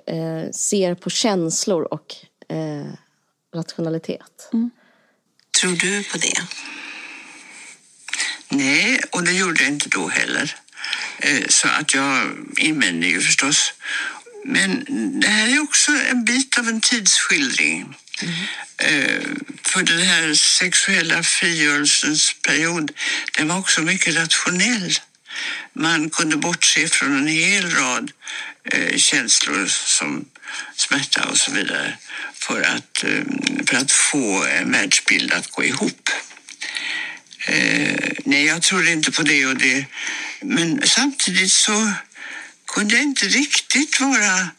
[0.07, 2.15] eh, ser på känslor och
[2.49, 2.93] eh,
[3.55, 4.51] rationalitet.
[5.61, 6.43] Tror du på det?
[8.49, 10.57] Nej, och det gjorde jag inte då heller.
[11.19, 13.73] Eh, Så att jag invände ju förstås.
[14.45, 14.85] Men
[15.21, 17.95] det här är också en bit av en tidsskildring.
[18.79, 19.21] Eh,
[19.63, 22.93] För den här sexuella frigörelsens period,
[23.37, 24.99] den var också mycket rationell.
[25.73, 28.11] Man kunde bortse från en hel rad
[28.73, 30.25] eh, känslor som
[30.77, 31.97] smärta och så vidare
[32.35, 33.05] för att,
[33.69, 36.11] för att få en världsbild att gå ihop.
[38.25, 39.85] Nej, jag tror inte på det och det.
[40.45, 41.93] Men samtidigt så
[42.67, 44.51] kunde jag inte riktigt vara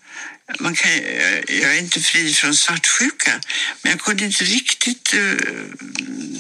[0.60, 0.92] man kan,
[1.48, 3.32] jag är inte fri från svartsjuka,
[3.82, 5.38] men jag kunde inte riktigt uh,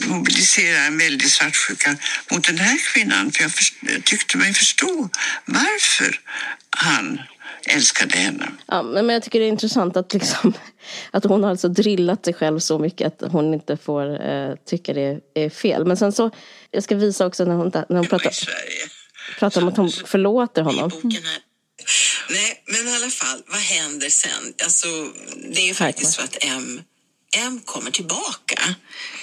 [0.09, 1.97] mobilisera en väldig svartsjuka
[2.31, 3.51] mot den här kvinnan, för jag,
[4.03, 5.09] tyckte mig förstå
[5.45, 6.19] varför
[6.69, 7.21] han
[7.67, 8.47] älskade henne.
[8.67, 10.53] Ja, men jag tycker det är intressant att, liksom,
[11.11, 14.93] att hon har alltså drillat sig själv så mycket att hon inte får eh, tycka
[14.93, 15.85] det är fel.
[15.85, 16.31] Men sen så,
[16.71, 18.31] jag ska visa också när hon, när hon pratar,
[19.39, 20.91] pratar om att hon förlåter honom.
[22.29, 24.53] Nej, men i alla fall, vad händer sen?
[24.63, 24.87] Alltså,
[25.53, 26.81] det är ju faktiskt så att M,
[27.37, 28.75] M kommer tillbaka.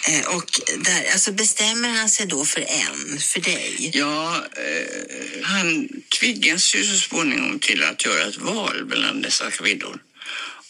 [0.08, 3.90] Eh, och där, alltså bestämmer han sig då för en, för dig?
[3.94, 5.88] Ja, eh, han
[6.20, 10.00] tvingas ju så småningom till att göra ett val mellan dessa kvinnor.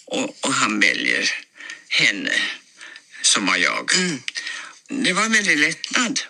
[0.04, 1.30] Och, och han väljer
[1.88, 2.34] henne,
[3.22, 3.94] som var jag.
[3.94, 4.22] Mm.
[4.88, 6.20] Det var en väldig lättnad.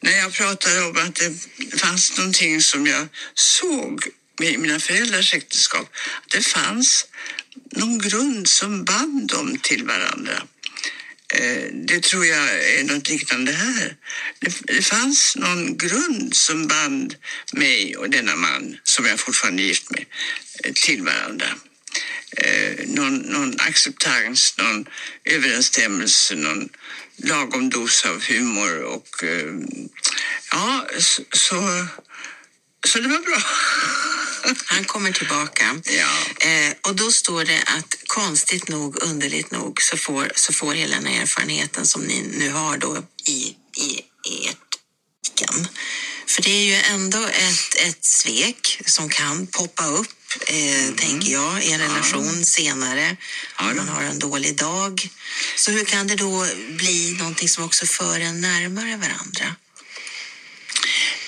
[0.00, 4.04] När jag pratade om att det fanns någonting som jag såg
[4.40, 7.06] med mina föräldrars äktenskap, att det fanns
[7.70, 10.42] någon grund som band dem till varandra.
[11.34, 13.96] Eh, det tror jag är något liknande här.
[14.66, 17.14] Det, fanns någon grund som band
[17.52, 20.04] mig och denna man, som jag fortfarande är gift med,
[20.64, 21.46] eh, till varandra.
[22.36, 24.86] Eh, någon, någon acceptans, någon
[25.24, 26.68] överensstämmelse, någon
[27.16, 29.24] lagom dos av humor och
[30.50, 31.22] ja, så,
[32.86, 33.42] så, det var bra.
[34.66, 35.80] Han kommer tillbaka.
[35.84, 36.46] Ja.
[36.46, 40.96] Eh, och då står det att konstigt nog, underligt nog, så får, så får hela
[40.96, 44.00] den erfarenheten som ni nu har då i, i,
[44.30, 44.78] i ert
[46.26, 50.08] För det är ju ändå ett, ett svek som kan poppa upp,
[50.46, 50.96] eh, mm.
[50.96, 52.44] tänker jag, i en relation ja.
[52.44, 53.16] senare.
[53.58, 53.70] Ja.
[53.70, 55.08] Om man har en dålig dag.
[55.56, 59.56] Så hur kan det då bli någonting som också för en närmare varandra?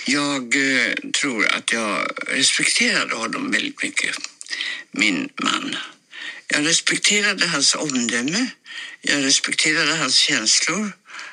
[0.06, 4.16] Jag eh, tror att jag respekterade honom väldigt mycket,
[4.90, 5.76] min man.
[6.48, 8.46] Jag respekterade hans omdöme,
[9.00, 10.92] jag respekterade hans känslor.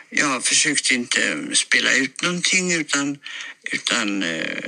[0.10, 3.18] Jag försökte inte spela ut någonting utan,
[3.72, 4.62] utan eh,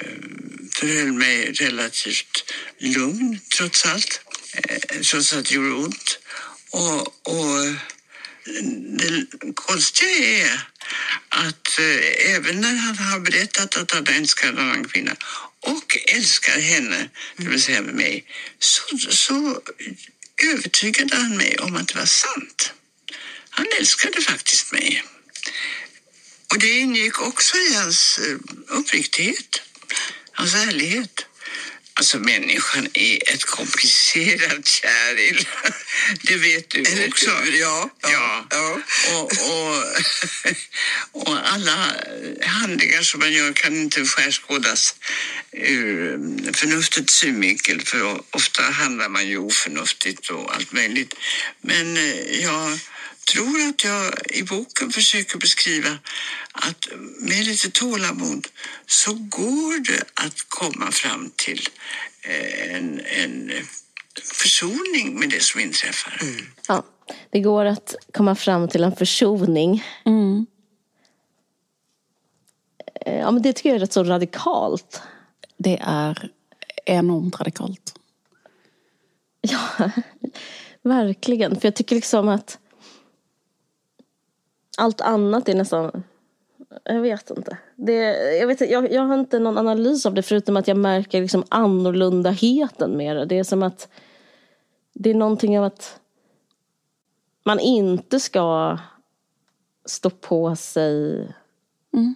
[0.74, 4.22] förhöll mig relativt lugn trots allt,
[4.54, 6.20] eh, trots att det gjorde ont.
[6.70, 7.76] Och, och
[8.98, 9.26] det
[9.56, 10.68] konstiga är
[11.30, 15.16] att eh, även när han har berättat att han älskar en annan kvinna
[15.60, 18.26] och älskar henne, det vill säga med mig,
[18.60, 19.62] så, så
[20.54, 22.74] övertygade han mig om att det var sant.
[23.50, 25.04] Han älskade faktiskt mig.
[26.54, 28.38] Och det ingick också i hans eh,
[28.68, 29.62] uppriktighet,
[30.32, 31.26] hans ärlighet.
[31.94, 35.48] Alltså människan är ett komplicerat käril.
[36.22, 37.30] Det vet du Eller också.
[37.54, 37.90] Ja.
[38.02, 38.46] ja.
[38.50, 38.80] ja.
[39.14, 39.84] Och, och,
[41.28, 41.96] och, alla
[42.42, 44.96] handlingar som man gör kan inte skärskådas
[45.52, 46.20] ur
[46.54, 47.82] förnuftets synvinkel.
[47.82, 51.14] För ofta handlar man ju oförnuftigt och allt möjligt.
[51.62, 52.80] Men eh, jag
[53.26, 55.90] tror att jag i boken försöker beskriva
[56.52, 56.88] att
[57.20, 58.48] med lite tålamod
[58.86, 61.62] så går det att komma fram till
[62.22, 63.52] eh, en, en
[64.34, 66.20] försoning med det som inträffar.
[66.22, 66.46] Mm.
[66.68, 66.84] Ja,
[67.30, 69.84] det går att komma fram till en försoning.
[70.06, 70.46] Mm.
[73.06, 75.02] Eh, ja, men det tycker jag är rätt så radikalt.
[75.58, 76.30] Det är
[76.86, 77.96] enormt radikalt.
[79.42, 79.60] Ja,
[80.82, 81.60] verkligen.
[81.60, 82.58] För jag tycker liksom att
[84.78, 86.04] allt annat är nästan...
[86.84, 87.58] Jag vet inte.
[87.76, 87.94] Det,
[88.38, 91.44] jag, vet, jag, jag har inte någon analys av det förutom att jag märker liksom
[91.50, 93.26] annorlundaheten med det.
[93.26, 93.88] Det är som att
[94.94, 96.00] det är någonting av att
[97.46, 98.78] man inte ska
[99.86, 101.14] stå på sig.
[101.94, 102.16] Mm.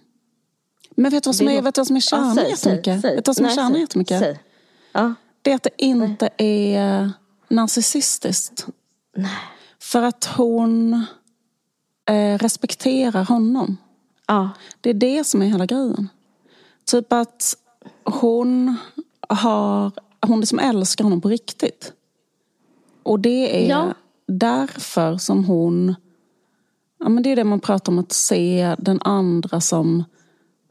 [0.90, 3.00] Men vet du vad som är, vet du vad som är kärnan ja, jättemycket?
[3.00, 4.18] Säg, vet du vad som är kärnan jättemycket?
[4.18, 4.40] Säg.
[4.92, 5.14] Ja.
[5.42, 6.74] Det är att det inte Nej.
[6.74, 7.10] är
[7.48, 8.66] narcissistiskt.
[9.16, 9.30] Nej.
[9.78, 11.06] För att hon
[12.08, 13.76] eh, respekterar honom.
[14.26, 14.50] Ja.
[14.80, 16.08] Det är det som är hela grejen.
[16.84, 17.56] Typ att
[18.04, 18.76] hon
[19.28, 19.92] har,
[20.26, 21.92] hon liksom älskar honom på riktigt.
[23.02, 23.94] Och det är ja.
[24.26, 25.94] därför som hon,
[26.98, 30.04] ja men det är det man pratar om att se den andra som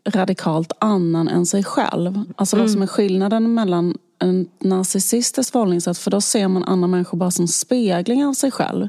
[0.10, 2.24] radikalt annan än sig själv.
[2.36, 2.64] Alltså mm.
[2.64, 7.32] vad som är skillnaden mellan en narcissistiskt förhållningssätt för då ser man andra människor bara
[7.32, 8.88] som speglingar av sig själv.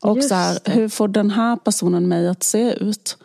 [0.00, 3.16] Och så här, hur får den här personen mig att se ut?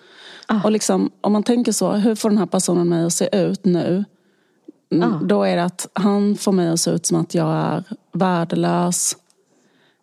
[0.48, 0.64] Ah.
[0.64, 3.66] Och liksom, om man tänker så, hur får den här personen mig att se ut
[3.66, 4.06] nu?
[4.92, 5.20] Mm, ah.
[5.24, 9.18] Då är det att han får mig att se ut som att jag är värdelös,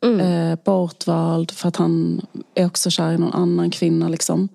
[0.05, 0.21] mm.
[0.21, 2.21] eh, bortvald för att han
[2.55, 4.09] är också kär i någon annan kvinna.
[4.09, 4.49] Liksom.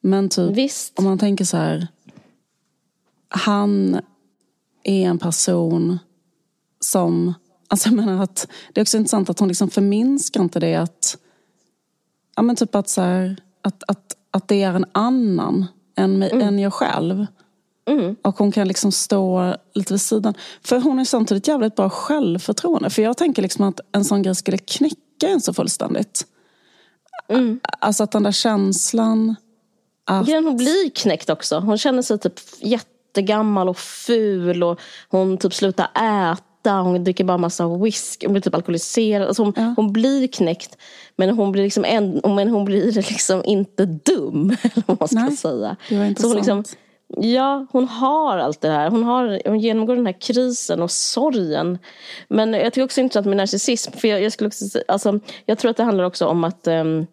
[0.00, 0.98] Men typ, Visst.
[0.98, 1.88] om man tänker så här,
[3.28, 4.00] han
[4.84, 5.98] är en person
[6.90, 7.34] som
[7.68, 11.18] Alltså jag menar att det är också intressant att hon liksom förminskar inte det att,
[12.36, 15.66] ja men typ att så här, att, att, att det är en annan
[15.96, 17.26] än, mig, än jag själv.
[18.22, 20.34] Och hon kan liksom stå lite vid sidan.
[20.62, 22.90] För hon är samtidigt jävligt bra självförtroende.
[22.90, 26.26] För jag tänker liksom att en sån grej skulle knäcka en så fullständigt.
[27.80, 29.36] Alltså att den där känslan
[30.04, 30.26] att...
[30.26, 31.58] Grejen, hon blir knäckt också.
[31.58, 34.62] Hon känner sig typ jättegammal och ful.
[34.62, 36.45] Och hon typ slutar äta.
[36.70, 38.26] Hon dricker bara massa whisky.
[38.26, 39.28] Hon blir typ alkoholiserad.
[39.28, 40.76] Alltså hon, hon blir knäckt.
[41.16, 44.56] Men hon blir, liksom en, men hon blir liksom inte dum.
[44.62, 45.76] Eller vad man ska Nej, säga.
[45.88, 46.32] det var Så intressant.
[46.32, 46.64] hon liksom,
[47.08, 48.90] Ja, hon har allt det här.
[48.90, 51.78] Hon, har, hon genomgår den här krisen och sorgen.
[52.28, 53.92] Men jag tycker också intressant med narcissism.
[53.92, 57.06] För jag, jag, skulle också, alltså, jag tror att det handlar också om att ehm,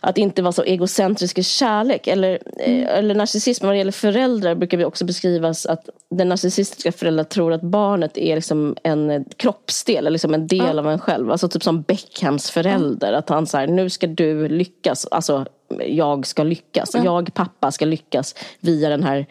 [0.00, 2.06] att inte vara så egocentrisk i kärlek.
[2.06, 2.82] Eller, Mm.
[2.82, 7.26] eh, eller narcissism vad det gäller föräldrar brukar vi också beskrivas att den narcissistiska föräldern
[7.26, 11.30] tror att barnet är liksom en kroppsdel, eller liksom en del av en själv.
[11.30, 13.12] Alltså typ som Beckhams förälder.
[13.12, 15.06] Att han säger nu ska du lyckas.
[15.10, 15.46] Alltså
[15.86, 16.94] jag ska lyckas.
[17.04, 19.26] Jag pappa ska lyckas via den här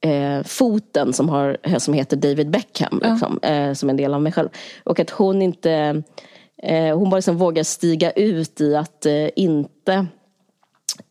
[0.00, 3.00] eh, foten som, har, som heter David Beckham.
[3.04, 4.48] Liksom, eh, som en del av mig själv.
[4.84, 6.02] Och att hon inte
[6.66, 10.06] Eh, hon bara liksom vågar stiga ut i att eh, inte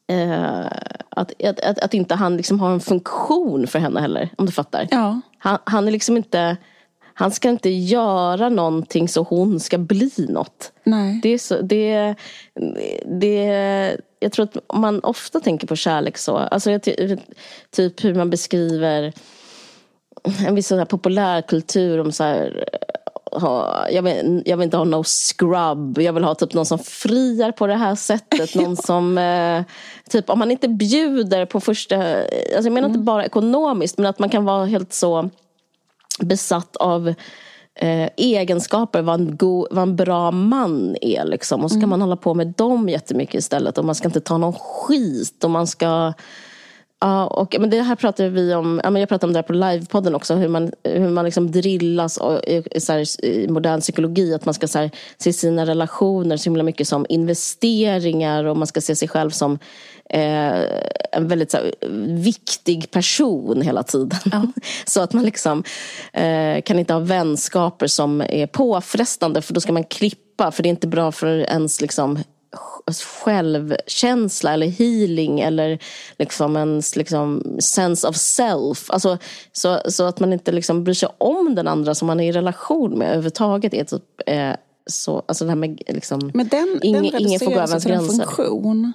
[0.07, 0.65] eh,
[1.09, 4.51] att, att, att, att inte han liksom har en funktion för henne heller, om du
[4.51, 4.87] fattar.
[4.91, 5.21] Ja.
[5.37, 6.57] Han, han är liksom inte
[7.17, 10.71] han ska inte göra någonting så hon ska bli något.
[10.83, 11.19] Nej.
[11.23, 12.15] Det är så, det,
[13.05, 13.45] det,
[14.19, 16.37] jag tror att man ofta tänker på kärlek så.
[16.37, 16.81] Alltså, jag
[17.71, 19.13] typ hur man beskriver
[20.47, 22.69] en viss sån här populärkultur om så här,
[23.31, 26.79] ha, jag, vill, jag vill inte ha no scrub, jag vill ha typ någon som
[26.79, 28.55] friar på det här sättet.
[28.55, 29.63] Någon som, eh,
[30.09, 34.19] typ om man inte bjuder på första, alltså jag menar inte bara ekonomiskt men att
[34.19, 35.29] man kan vara helt så
[36.19, 37.13] besatt av
[37.75, 41.25] eh, egenskaper vad en, go, vad en bra man är.
[41.25, 41.63] Liksom.
[41.63, 43.77] Och så kan man hålla på med dem jättemycket istället.
[43.77, 45.43] Och man ska inte ta någon skit.
[45.43, 46.13] Och man ska...
[46.99, 49.43] Ja, och, men det här pratar vi om, ja, men jag pratade om det här
[49.43, 53.81] på livepodden också, hur man, hur man liksom drillas och, i, så här, i modern
[53.81, 58.57] psykologi, att man ska så här, se sina relationer så himla mycket som investeringar och
[58.57, 59.59] man ska se sig själv som
[60.09, 60.61] eh,
[61.11, 61.73] en väldigt så här,
[62.23, 64.19] viktig person hela tiden.
[64.85, 65.63] så att man liksom
[66.13, 70.69] eh, kan inte ha vänskaper som är påfrestande för då ska man klippa, för det
[70.69, 72.19] är inte bra för ens liksom,
[73.23, 75.79] självkänsla eller healing eller
[76.17, 78.89] liksom ens liksom sense of self.
[78.91, 79.17] Alltså,
[79.51, 82.31] så, så att man inte liksom bryr sig om den andra som man är i
[82.31, 83.73] relation med överhuvudtaget.
[83.73, 84.53] Är typ, eh,
[84.87, 87.85] så, alltså det här med liksom, Men den, ingen, den ingen får gå över ens
[87.85, 88.23] gränser.
[88.23, 88.93] funktion.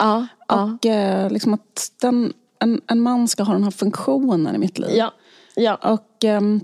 [0.00, 4.54] Ja, ja, Och eh, liksom att den, en, en man ska ha den här funktionen
[4.54, 4.90] i mitt liv.
[4.94, 5.12] ja,
[5.56, 5.74] ja.
[5.74, 6.60] Och, ehm,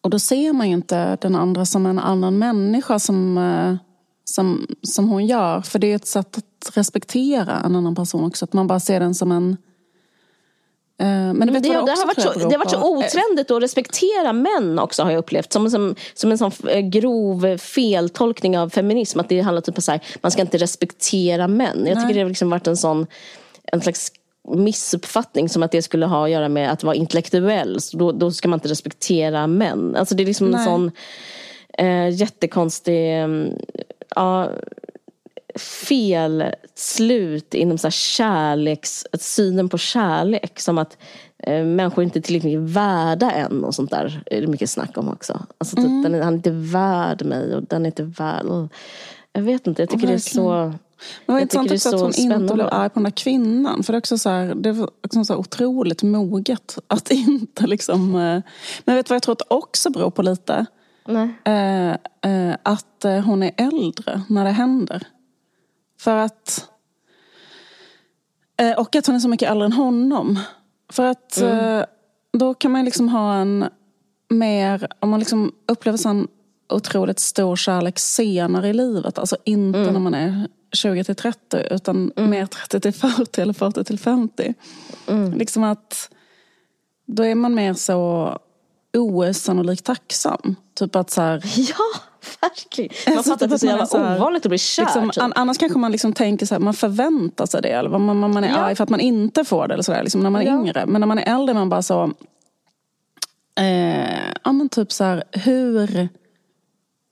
[0.00, 3.76] och då ser man ju inte den andra som en annan människa som, eh,
[4.34, 5.60] som, som hon gör.
[5.60, 8.44] För det är ett sätt att respektera en annan person också.
[8.44, 9.56] Att man bara ser den som en...
[10.98, 14.32] eh, Men, det, vad det, har varit så, det har varit så otrendigt att respektera
[14.32, 15.52] män också har jag upplevt.
[15.52, 19.20] Som, som, som en sån eh, grov feltolkning av feminism.
[19.20, 21.86] Att det handlar typ om så här, man ska inte respektera män.
[21.86, 23.06] Jag tycker det har liksom varit en sån
[23.72, 24.12] en slags
[24.48, 27.80] missuppfattning som att det skulle ha att göra med att vara intellektuell.
[27.80, 29.96] Så då, då ska man inte respektera män.
[29.96, 30.64] Alltså det är liksom en Nej.
[30.64, 30.90] sån
[31.78, 33.28] eh, jättekonstig eh,
[34.14, 34.50] ja,
[35.58, 36.44] fel
[36.74, 40.60] slut inom så kärleks, synen på kärlek.
[40.60, 40.98] Som att
[41.38, 45.08] eh, människor inte är tillräckligt värda än och sånt där är det mycket snack om
[45.08, 45.46] också.
[45.58, 48.44] Alltså typ, den är, han är inte värd mig och den är inte värd.
[48.44, 48.72] och-
[49.32, 50.72] Jag vet inte, jag tycker det är så...
[51.26, 53.82] Men tycker intressant är också att hon inte blev arg på den där kvinnan.
[53.82, 58.14] För det är också så här, det var också så otroligt moget att inte liksom...
[58.14, 58.42] eh,
[58.84, 60.66] Men vet du vad jag tror att det också beror på lite?
[61.44, 61.90] Eh,
[62.32, 65.06] eh, att eh, hon är äldre när det händer.
[66.00, 66.68] För att...
[68.56, 70.38] Eh, och att hon är så mycket äldre än honom.
[70.92, 71.78] För att Mm.
[71.78, 71.84] eh,
[72.32, 73.64] då kan man liksom ha en
[74.30, 74.88] mer...
[75.00, 76.28] Om man liksom upplever sån
[76.68, 79.18] otroligt stor kärlek senare i livet.
[79.18, 79.92] Alltså inte Mm.
[79.92, 84.54] när man är 20 till 30 utan mer 30 till 40 eller 40 till 50.
[85.08, 85.32] Mm.
[85.32, 86.10] Liksom att
[87.06, 88.38] då är man mer så
[88.94, 90.56] osannolikt tacksam.
[90.74, 92.00] Typ att så här, Ja,
[92.40, 92.92] verkligen.
[93.06, 94.58] Man Alltså, fattar att det är så typ jävla är så här- ovanligt att bli
[94.58, 94.82] kär.
[94.84, 95.22] Liksom, typ.
[95.22, 97.68] an- annars kanske man liksom tänker så här, man förväntar sig det.
[97.68, 98.56] Eller man, man, man är Ja.
[98.56, 99.74] arg för att man inte får det.
[99.74, 100.52] Eller så där, liksom, när man är Ja.
[100.60, 100.86] yngre.
[100.86, 102.12] Men när man är äldre man bara så...
[103.60, 106.08] Eh, ja men typ så här, hur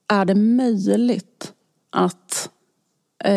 [0.08, 1.52] är det möjligt
[1.90, 2.50] att
[3.24, 3.32] eh,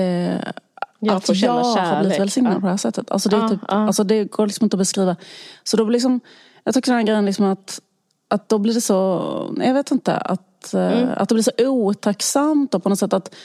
[1.00, 2.60] Jag att får känna jag har blivit välsignad Ja.
[2.60, 3.12] på det här sättet.
[3.12, 5.16] Alltså det, är typ, alltså det går liksom inte att beskriva.
[5.64, 6.20] Så då blir liksom,
[6.64, 7.82] jag tycker den här grejen liksom att,
[8.36, 11.10] att då blir det så, jag vet inte, att Att, mm.
[11.18, 13.36] att det blir så otacksamt och på något sätt att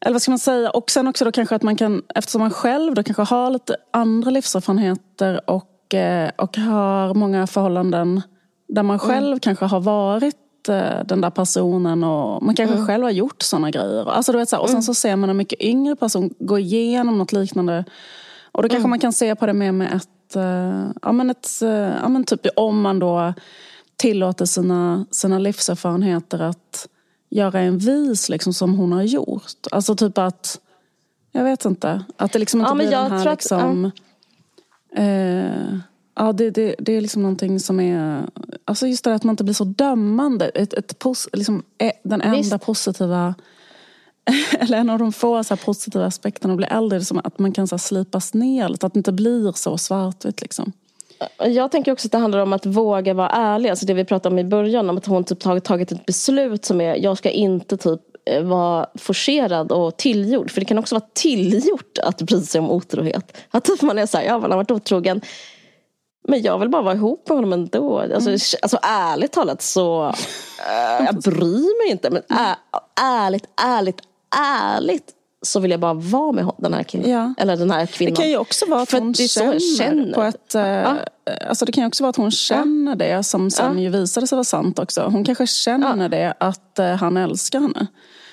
[0.00, 0.70] eller vad ska man säga?
[0.70, 3.76] Och sen också då kanske att man kan, eftersom man själv då kanske har lite
[3.90, 8.22] andra livserfarenheter och, eh, och har många förhållanden
[8.68, 9.40] där man själv mm.
[9.40, 12.86] kanske har varit eh, den där personen och man kanske mm.
[12.86, 14.10] själv har gjort sådana grejer.
[14.10, 14.82] Alltså, du vet, så här, och sen mm.
[14.82, 17.84] så ser man en mycket yngre person gå igenom något liknande.
[18.52, 18.90] Och då kanske mm.
[18.90, 21.48] man kan se på det mer med ett, eh, ja men ett,
[22.02, 23.32] ja men typ om man då
[23.98, 26.88] tillåter sina, sina livserfarenheter att
[27.30, 29.66] göra en vis liksom, som hon har gjort.
[29.70, 30.60] Alltså typ att,
[31.32, 33.84] jag vet inte, att det liksom inte ja, blir den här liksom...
[33.84, 35.78] Att, eh,
[36.14, 38.26] ja, det, det, det är liksom någonting som är...
[38.64, 40.48] Alltså just det att man inte blir så dömande.
[40.48, 42.60] Ett, ett pos, liksom, eh, den enda Visst.
[42.60, 43.34] positiva
[44.58, 47.68] eller en av de få så positiva aspekterna att bli äldre är att man kan
[47.68, 48.86] så slipas ner lite.
[48.86, 50.42] Att det inte blir så svartvitt.
[50.42, 50.72] Liksom.
[51.38, 53.70] Jag tänker också att det handlar om att våga vara ärlig.
[53.70, 56.64] Alltså det vi pratade om i början, om att hon typ tagit, tagit ett beslut
[56.64, 58.00] som är, jag ska inte typ
[58.30, 60.50] eh, vara forcerad och tillgjord.
[60.50, 63.36] För det kan också vara tillgjort att bry sig om otrohet.
[63.50, 65.20] Att typ man är så här, ja man har varit otrogen.
[66.28, 67.98] Men jag vill bara vara ihop med honom ändå.
[67.98, 68.38] Alltså, mm.
[68.62, 72.10] alltså ärligt talat så, äh, jag bryr mig inte.
[72.10, 72.56] Men äh,
[73.04, 74.00] ärligt, ärligt,
[74.36, 77.10] ärligt så vill jag bara vara med den här killen.
[77.10, 77.34] Ja.
[77.38, 78.14] Eller den här kvinnan.
[78.14, 80.54] Det kan ju också vara att hon känner, känner, på ett...
[80.54, 80.96] Ja.
[81.48, 84.36] Alltså det kan ju också vara att hon känner det som sen ju visade sig
[84.36, 85.02] vara sant också.
[85.02, 87.86] Hon kanske känner det att uh, han älskar henne.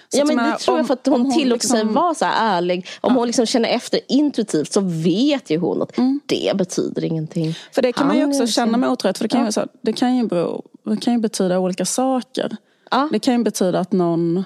[0.10, 1.78] Så ja men det tror jag för att hon, hon tillåter liksom...
[1.78, 2.88] sig vara så här ärlig.
[3.02, 3.20] Om ja.
[3.20, 6.20] hon liksom känner efter intuitivt så vet ju hon att mm.
[6.26, 7.56] det betyder ingenting.
[7.72, 9.18] För det kan man ju också känna med otrohet.
[9.18, 9.46] För det kan, ja.
[9.46, 12.58] ju, så, det, kan ju bero, det kan ju betyda olika saker.
[12.92, 13.10] Ja.
[13.12, 14.38] Det kan ju betyda att någon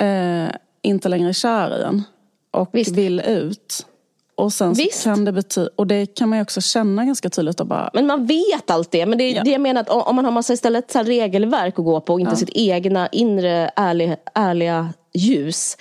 [0.00, 0.48] eh,
[0.82, 2.02] inte längre är kär i en
[2.50, 2.96] och Visst.
[2.96, 3.86] vill ut.
[4.34, 4.74] Och sen
[5.04, 7.60] kan det betyda, och det kan man ju också känna ganska tydligt.
[7.60, 7.90] Och bara...
[7.94, 9.06] Men man vet allt det.
[9.06, 9.42] Men det är ja.
[9.44, 12.20] det jag menar, att om man har massa istället så regelverk att gå på och
[12.20, 12.36] inte ja.
[12.36, 15.76] sitt egna inre ärliga, ärliga ljus.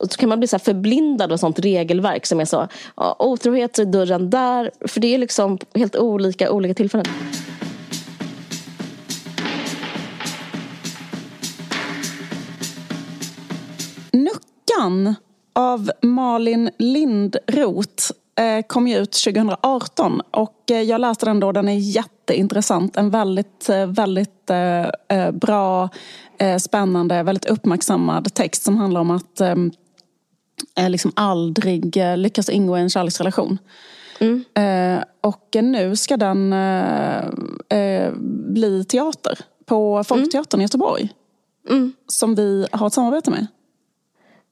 [0.00, 3.84] Så kan man bli så förblindad av sånt regelverk som är så, ja, otrohet är
[3.84, 4.70] dörren där.
[4.88, 7.06] För det är liksom helt olika olika tillfällen.
[14.14, 15.14] Nuckan
[15.52, 21.52] av Malin Lindroth eh, kom ju ut 2018 och eh, jag läste den då.
[21.52, 22.96] Den är jätteintressant.
[22.96, 24.30] En väldigt, eh, väldigt
[25.32, 25.88] bra,
[26.60, 29.40] spännande, väldigt uppmärksammad text som handlar om att
[30.88, 33.58] liksom aldrig lyckas ingå i en kärleksrelation.
[34.20, 34.44] Mm.
[35.20, 36.50] Och nu ska den
[38.54, 40.60] bli teater på Folkteatern mm.
[40.60, 41.08] i Göteborg.
[41.70, 41.92] Mm.
[42.06, 43.46] Som vi har ett samarbete med.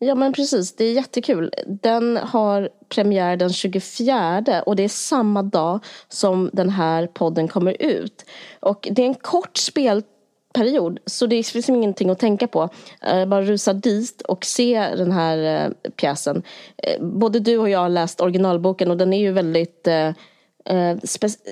[0.04, 1.50] Ja men precis, det är jättekul.
[1.66, 7.82] Den har premiär den 24 och det är samma dag som den här podden kommer
[7.82, 8.24] ut.
[8.60, 12.68] Och det är en kort spelperiod så det finns ingenting att tänka på.
[13.12, 16.36] Uh, bara rusa dit och se den här uh, pjäsen.
[16.36, 19.88] Uh, både du och jag har läst originalboken och den är ju väldigt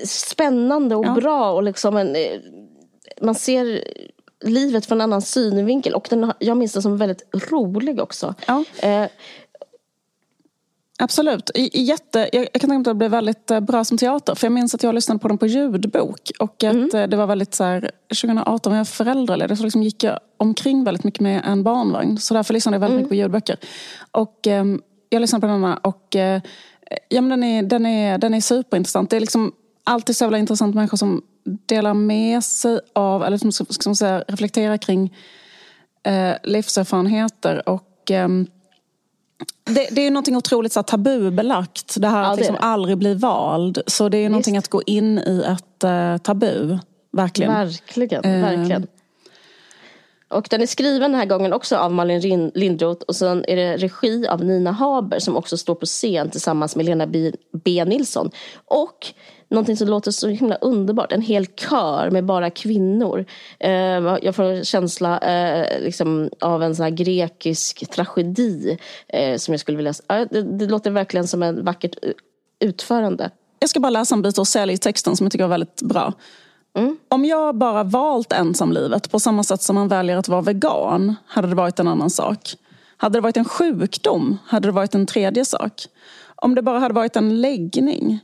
[0.04, 1.14] spännande och ja.
[1.14, 2.16] bra och liksom en,
[3.20, 3.84] man ser
[4.44, 5.94] livet från en annan synvinkel.
[5.94, 8.34] Och den, jag minns den som väldigt rolig också.
[8.46, 8.64] Ja.
[8.82, 9.06] Eh,
[11.02, 11.50] Absolut.
[11.72, 14.34] Jätte, jag, jag kan tänka mig att det blev väldigt eh, bra som teater.
[14.34, 16.30] För jag minns att jag lyssnade på den på ljudbok.
[16.38, 16.90] Och att mm.
[16.94, 20.84] Eh, det var väldigt så här, 2018 var jag föräldraledig så liksom gick jag omkring
[20.84, 22.18] väldigt mycket med en barnvagn.
[22.18, 23.02] Så därför lyssnade jag väldigt mm.
[23.02, 23.56] mycket på ljudböcker.
[24.10, 24.64] Och eh,
[25.08, 26.42] jag lyssnade på denna och eh,
[27.08, 29.10] ja, men den, är, den, är, den är superintressant.
[29.10, 29.52] Det är liksom
[29.84, 34.24] alltid så jävla intressant människor som delar med sig av, eller som ska man säga,
[34.28, 35.14] reflekterar kring
[36.02, 37.68] eh, livserfarenheter.
[37.68, 38.28] Och, eh,
[39.64, 43.14] det, det, är ju någonting otroligt så tabubelagt, det här ja, att liksom aldrig bli
[43.14, 43.82] vald.
[43.86, 46.78] Så det är ju någonting att gå in i ett eh, tabu.
[47.12, 47.52] Verkligen.
[47.52, 48.86] Verkligen, verkligen.
[50.30, 53.76] Och den är skriven den här gången också av Malin Lindroth och sen är det
[53.76, 57.06] regi av Nina Haber som också står på scen tillsammans med Lena
[57.52, 58.30] B, Nilsson.
[58.64, 59.06] Och
[59.50, 61.12] någonting som låter så himla underbart.
[61.12, 63.24] En hel kör med bara kvinnor.
[63.58, 68.78] Ehm, jag får en känsla eh, liksom, av en sån här grekisk tragedi
[69.08, 69.92] eh, som jag skulle vilja...
[70.30, 72.12] Det, låter verkligen som ett vackert eh,
[72.68, 73.30] utförande.
[73.58, 76.14] Jag ska bara läsa en bit och sälja texten som jag tycker är väldigt bra.
[76.76, 76.96] Mm.
[77.08, 81.48] Om jag bara valt ensamlivet på samma sätt som man väljer att vara vegan hade
[81.48, 82.54] det varit en annan sak.
[82.96, 85.86] Hade det varit en sjukdom hade det varit en tredje sak.
[86.36, 88.20] Om det bara hade varit en läggning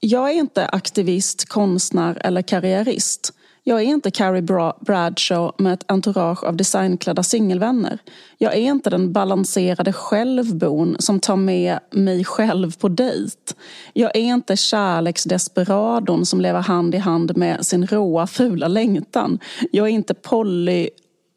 [0.00, 3.32] jag är inte aktivist, konstnär eller karriärist.
[3.68, 4.42] Jag är inte Carrie
[4.80, 7.98] Bradshaw med ett entourage av designklädda singelvänner.
[8.38, 13.54] Jag är inte den balanserade självbon som tar med mig själv på dejt.
[13.92, 19.38] Jag är inte kärleksdesperadon som lever hand i hand med sin råa, fula längtan.
[19.72, 20.88] Jag är inte Polly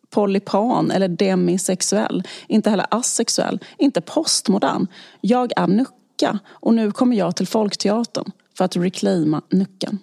[0.09, 2.23] polypan eller demisexuell.
[2.47, 3.59] Inte heller asexuell.
[3.77, 4.87] Inte postmodern.
[5.21, 9.99] Jag är Nucka och nu kommer jag till Folkteatern för att reclaima Nuckan.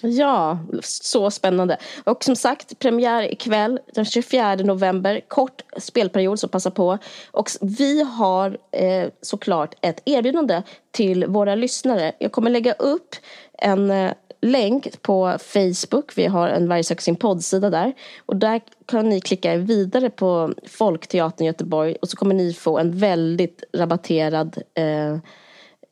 [0.00, 1.76] Ja, så spännande.
[2.04, 5.20] Och som sagt, premiär ikväll den 24 november.
[5.28, 6.98] Kort spelperiod, så passa på.
[7.30, 12.12] Och vi har eh, såklart ett erbjudande till våra lyssnare.
[12.18, 13.16] Jag kommer lägga upp
[13.58, 16.12] en eh, länk på Facebook.
[16.18, 17.92] Vi har en Varje sin poddsida där.
[18.26, 22.52] Och där kan ni klicka er vidare på Folkteatern i Göteborg och så kommer ni
[22.52, 25.12] få en väldigt rabatterad eh,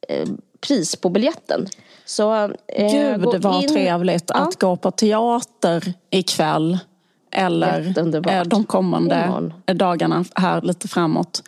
[0.08, 0.26] eh
[0.66, 1.66] pris på biljetten.
[2.04, 2.34] Så,
[2.66, 3.68] eh, Gud vad in...
[3.68, 4.40] trevligt ja.
[4.40, 6.78] att gå på teater ikväll.
[7.30, 7.98] Eller
[8.28, 9.54] eh, de kommande Imorgon.
[9.66, 11.42] dagarna här lite framåt.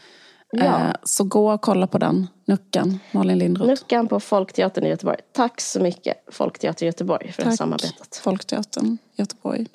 [0.53, 0.65] Ja.
[0.65, 3.69] Eh, så gå och kolla på den, Nuckan, Malin Lindroth.
[3.69, 5.19] Nuckan på Folkteatern i Göteborg.
[5.33, 8.21] Tack så mycket Folkteatern i Göteborg för Tack, det samarbetet.
[8.23, 9.67] Folkteatern Göteborg.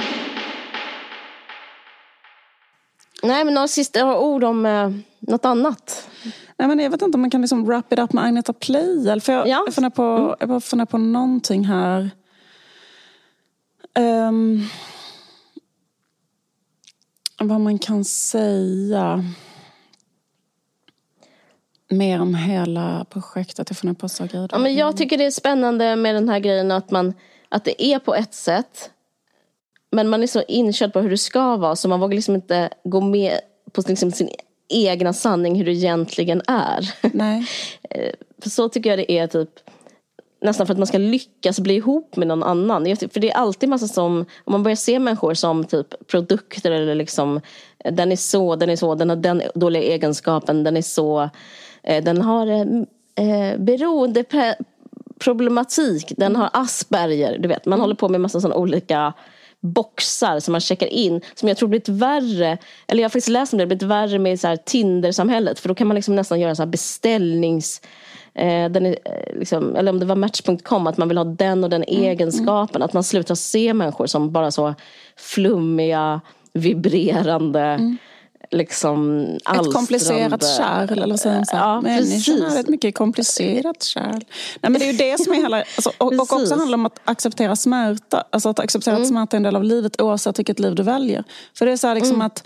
[3.23, 4.89] Nej men några sista ord om eh,
[5.19, 6.09] något annat?
[6.57, 9.21] Nej, men jag vet inte om man kan liksom wrap it up med Agneta Pleijel.
[9.21, 9.63] För jag, ja.
[9.65, 10.53] jag, funderar på, mm.
[10.53, 12.09] jag funderar på någonting här.
[13.99, 14.67] Um,
[17.39, 19.23] vad man kan säga
[21.89, 23.69] mer om hela projektet.
[23.69, 24.49] Jag funderar på så grejer.
[24.51, 27.13] Ja, men jag tycker det är spännande med den här grejen att, man,
[27.49, 28.89] att det är på ett sätt.
[29.91, 32.69] Men man är så inkörd på hur det ska vara så man vågar liksom inte
[32.83, 33.39] gå med
[33.71, 34.29] på liksom sin
[34.73, 36.93] egna sanning hur det egentligen är.
[37.13, 37.45] Nej.
[37.89, 38.13] Eh,
[38.45, 39.49] så tycker jag det är typ
[40.43, 42.95] nästan för att man ska lyckas bli ihop med någon annan.
[42.95, 46.95] För det är alltid massa som, om man börjar se människor som typ produkter eller
[46.95, 47.41] liksom
[47.91, 51.29] den är så, den är så, den har den dåliga egenskapen, den är så,
[51.83, 52.47] eh, den har
[53.15, 57.65] eh, beroendeproblematik, den har Asperger, du vet.
[57.65, 57.81] Man mm.
[57.81, 59.13] håller på med massa sådana olika
[59.63, 62.57] boxar som man checkar in som jag tror blivit värre,
[62.87, 65.75] eller jag har faktiskt läst om det, blivit värre med så här Tinder-samhället för då
[65.75, 67.81] kan man liksom nästan göra så här beställnings
[68.33, 71.63] eh, den är, eh, liksom, eller om det var Match.com, att man vill ha den
[71.63, 72.03] och den mm.
[72.03, 72.75] egenskapen.
[72.75, 72.85] Mm.
[72.85, 74.75] Att man slutar se människor som bara så
[75.15, 76.21] flummiga,
[76.53, 77.97] vibrerande mm
[78.53, 79.69] liksom alstrande.
[79.69, 81.45] Ett komplicerat kärl, eller vad säger man?
[81.51, 84.23] Ja, Människan är ett mycket komplicerat kärl.
[84.61, 85.57] Nej, men det är ju det som är hela...
[85.57, 88.23] Alltså, och, och också handlar om att acceptera smärta.
[88.29, 89.01] Alltså att acceptera mm.
[89.03, 91.23] att smärta är en del av livet oavsett vilket liv du väljer.
[91.57, 92.27] För det är så här, liksom mm.
[92.27, 92.43] att...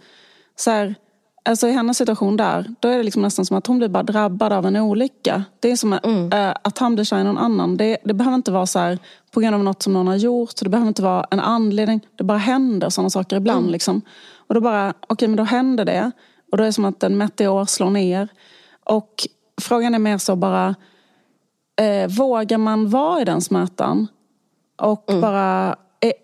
[0.56, 0.96] Så här,
[1.48, 4.03] Alltså i hennes situation där, då är det liksom nästan som att hon blir bara
[4.03, 5.44] drabbad av en olycka.
[5.60, 6.34] Det är som mm.
[6.34, 7.78] äh, att han blir kär i någon annan.
[7.78, 8.99] Det, det, behöver inte vara så här,
[9.32, 10.52] på grund av något som någon har gjort.
[10.61, 12.07] Det behöver inte vara en anledning.
[12.15, 13.60] Det bara händer sådana saker ibland.
[13.60, 13.72] Mm.
[13.72, 14.02] Liksom.
[14.48, 16.11] Och då bara, okej okay, men då händer det.
[16.52, 18.28] Och då är det som att en meteor slår ner.
[18.84, 19.28] Och
[19.61, 20.76] frågan är mer så bara,
[21.82, 24.07] eh, vågar man vara i den smärtan?
[24.82, 25.22] Och mm.
[25.22, 25.76] bara,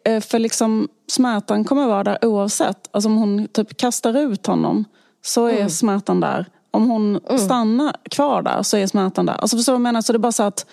[0.06, 2.90] eh för liksom smärtan kommer vara där oavsett.
[2.91, 4.86] Alltså om hon typ kastar ut honom
[5.26, 5.70] så är mm.
[5.70, 6.45] smärtan där.
[6.72, 7.38] Om hon mm.
[7.38, 9.34] stannar kvar där så är smärtan där.
[9.34, 10.02] Alltså förstår du vad jag menar?
[10.02, 10.66] Så det är bara så att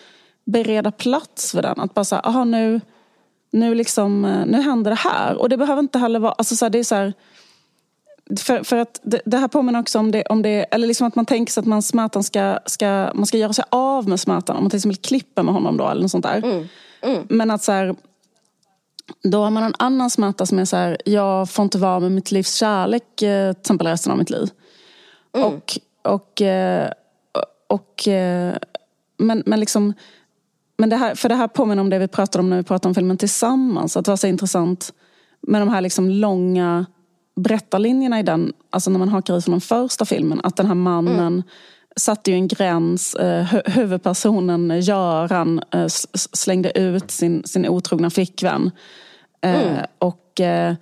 [0.45, 1.81] bereda plats för den.
[1.81, 2.81] Att bara säga, aha nu,
[3.53, 5.37] nu, liksom, eh, nu händer det här.
[5.37, 7.13] Och det behöver inte heller vara, alltså så här, det är så här,
[8.39, 11.15] för, för att det, det, här påminner också om det, om det eller liksom att
[11.15, 14.57] man tänker sig att man, smärtan ska, ska, man ska göra sig av med smärtan.
[14.57, 16.37] Om man till exempel klipper med honom då eller något sånt där.
[16.45, 16.69] Mm.
[17.03, 17.27] Mm.
[17.29, 17.95] Men att så här,
[19.23, 22.13] då har man en annan smärta som är så här, jag får inte vara med
[22.13, 24.51] mitt livs kärlek eh, till exempel resten av mitt liv.
[25.33, 25.47] Mm.
[25.47, 26.91] Och, och, eh,
[27.67, 28.57] och, eh,
[29.19, 29.95] men, men liksom,
[30.77, 32.89] men det här, för det här påminner om det vi pratade om när vi pratade
[32.89, 33.97] om filmen Tillsammans.
[33.97, 34.93] Att det var så intressant
[35.41, 36.87] med de här liksom långa
[37.37, 40.75] berättarlinjerna i den, alltså när man hakar i från den första filmen, att den här
[40.75, 41.43] mannen mm.
[41.97, 43.15] Satte ju en gräns.
[43.15, 48.71] Eh, huvudpersonen Göran eh, slängde ut sin, sin otrogna flickvän.
[49.43, 49.85] Eh, mm.
[49.99, 50.75] och, eh,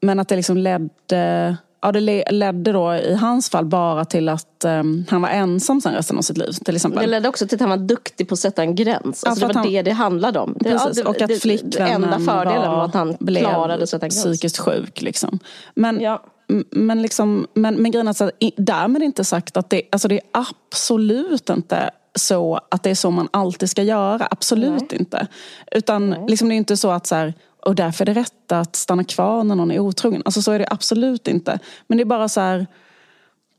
[0.00, 2.00] men att det liksom ledde ja, det
[2.30, 6.22] ledde då i hans fall bara till att um, han var ensam sen resten av
[6.22, 6.52] sitt liv.
[6.64, 7.00] Till exempel.
[7.00, 9.24] Det ledde också till att han var duktig på att sätta en gräns.
[9.24, 10.56] Alltså, ja, det var han, det det handlade om.
[10.60, 14.06] Det, precis, ja, det, och att flickvännen enda fördelen var att han klarade att sätta
[14.06, 14.24] en gräns.
[14.24, 15.02] psykiskt sjuk.
[15.02, 15.38] Liksom.
[15.74, 16.22] Men, ja.
[16.70, 20.22] men, liksom, men, men grejen är att därmed inte sagt att det, alltså det är
[20.32, 24.28] absolut inte så att det är så man alltid ska göra.
[24.30, 25.00] Absolut Nej.
[25.00, 25.26] inte.
[25.72, 27.34] Utan liksom, det är inte så att så här,
[27.64, 30.22] och därför är det rätt att stanna kvar när någon är otrogen.
[30.24, 31.58] Alltså så är det absolut inte.
[31.86, 32.66] Men det är bara så här,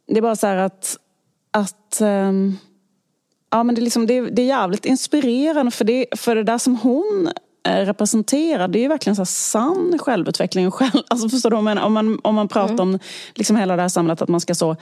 [0.08, 0.98] det är bara så att,
[1.52, 2.58] att um,
[3.52, 6.44] ja, men det, är liksom, det, är, det är jävligt inspirerande för det, för det
[6.44, 7.30] där som hon
[7.68, 10.72] eh, representerar det är ju verkligen så sann självutveckling.
[10.72, 11.56] Själv, alltså förstår du?
[11.56, 12.90] Om man, om man, om man pratar mm.
[12.90, 13.00] om
[13.36, 14.76] liksom hela det här samhället att man ska så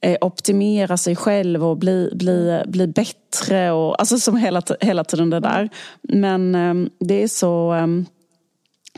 [0.00, 3.72] eh, optimera sig själv och bli, bli, bli bättre.
[3.72, 5.68] Och, alltså som hela, hela tiden det där.
[6.02, 8.06] Men um, det är så um,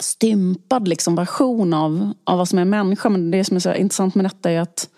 [0.02, 3.08] stympad liksom version av, av vad som är människa.
[3.08, 4.88] Men det som är så intressant med detta är att,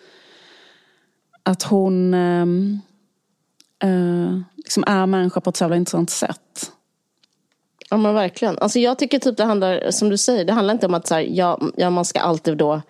[1.42, 2.46] att hon eh,
[3.88, 6.72] eh, liksom är människa på ett så jävla intressant sätt.
[7.90, 8.58] Ja men verkligen.
[8.58, 11.14] Alltså jag tycker typ det handlar, som du säger, det handlar inte om att så
[11.14, 12.82] här, ja, ja, man ska alltid då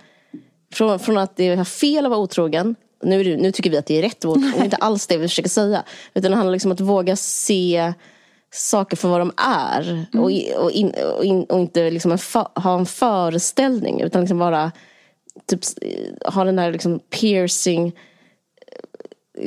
[0.72, 3.98] från, från att det är fel att vara otrogen nu, nu tycker vi att det
[3.98, 5.82] är rätt och inte alls det vi försöker säga.
[6.14, 7.92] Utan det handlar liksom om att våga se
[8.54, 9.90] saker för vad de är.
[9.90, 10.04] Mm.
[10.12, 10.30] Och,
[10.64, 14.72] och, in, och, in, och, inte liksom en för, ha en föreställning utan liksom bara
[15.46, 15.60] typ,
[16.34, 17.92] ha den där liksom piercing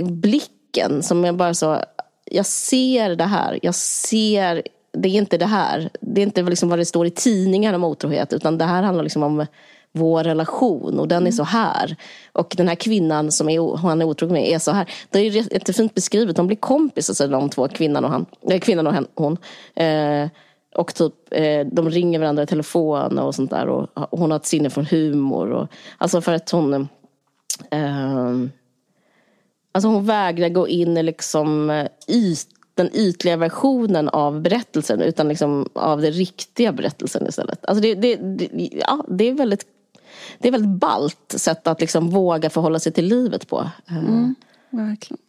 [0.02, 1.82] blicken som är bara så,
[2.26, 4.64] jag ser det här, jag ser,
[4.94, 5.90] det är inte det här.
[6.02, 9.04] Det är inte liksom vad det står i tidningar om otrohet utan det här handlar
[9.04, 9.46] liksom om
[9.92, 11.28] vår relation och den mm.
[11.28, 11.96] är så här.
[12.32, 14.90] Och den här kvinnan som är, han är otrogen med är så här.
[15.10, 16.36] Det är jättefint beskrivet.
[16.36, 19.38] De blir kompisar alltså, de två, kvinnan och, han, äh, kvinnan och hon.
[19.76, 20.28] Eh,
[20.76, 23.68] och typ, eh, de ringer varandra i telefon och sånt där.
[23.68, 25.52] Och, och hon har ett sinne för humor.
[25.52, 26.74] Och, alltså för att hon...
[27.72, 28.34] Eh,
[29.72, 35.28] alltså hon vägrar gå in i liksom eh, yt, den ytliga versionen av berättelsen utan
[35.28, 37.66] liksom av den riktiga berättelsen istället.
[37.66, 39.66] Alltså det, det, det, ja, det är väldigt
[40.40, 43.70] det är väldigt ballt sätt att liksom våga förhålla sig till livet på.
[43.90, 44.36] Mm,
[44.70, 45.22] verkligen.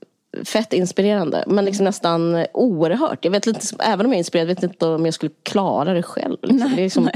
[0.45, 3.25] Fett inspirerande, men liksom nästan oerhört.
[3.25, 6.03] Jag vet inte, även om jag är inspirerad, vet inte om jag skulle klara det
[6.03, 6.37] själv.
[6.43, 6.57] Liksom.
[6.59, 7.11] Nej, det, är liksom,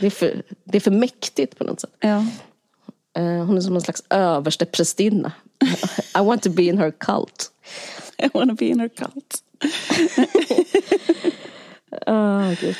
[0.00, 1.90] det, är för, det är för mäktigt på något sätt.
[2.00, 2.24] Ja.
[3.16, 5.32] Eh, hon är som en slags överste prästinna.
[6.18, 7.50] I want to be in her cult.
[8.18, 9.42] I want to be in her cult.
[12.06, 12.76] oh, Gud.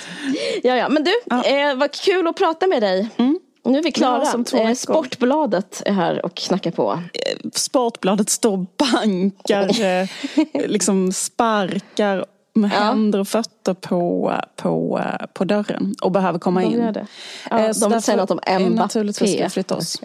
[0.62, 0.88] Ja, ja.
[0.88, 1.44] Men du, ja.
[1.44, 3.08] Eh, vad kul att prata med dig.
[3.16, 3.38] Mm.
[3.64, 4.44] Nu är vi klara.
[4.52, 6.92] Ja, eh, Sportbladet är här och knackar på.
[6.92, 10.08] Eh, Sportbladet står och bankar, eh,
[10.52, 12.24] liksom sparkar
[12.54, 12.78] med ja.
[12.78, 15.00] händer och fötter på, på,
[15.32, 16.92] på dörren och behöver komma de in.
[16.92, 17.06] Det.
[17.50, 18.68] Ja, de vill säga något om Mbappé.
[18.68, 20.02] Naturligtvis ska flytta oss.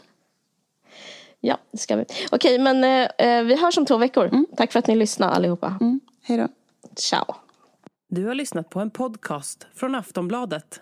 [1.39, 2.05] Ja, det ska vi.
[2.31, 4.25] Okej, men eh, vi hörs om två veckor.
[4.25, 4.45] Mm.
[4.57, 5.77] Tack för att ni lyssnade allihopa.
[5.81, 5.99] Mm.
[6.23, 6.47] Hej då.
[6.95, 7.35] Ciao.
[8.09, 10.81] Du har lyssnat på en podcast från Aftonbladet.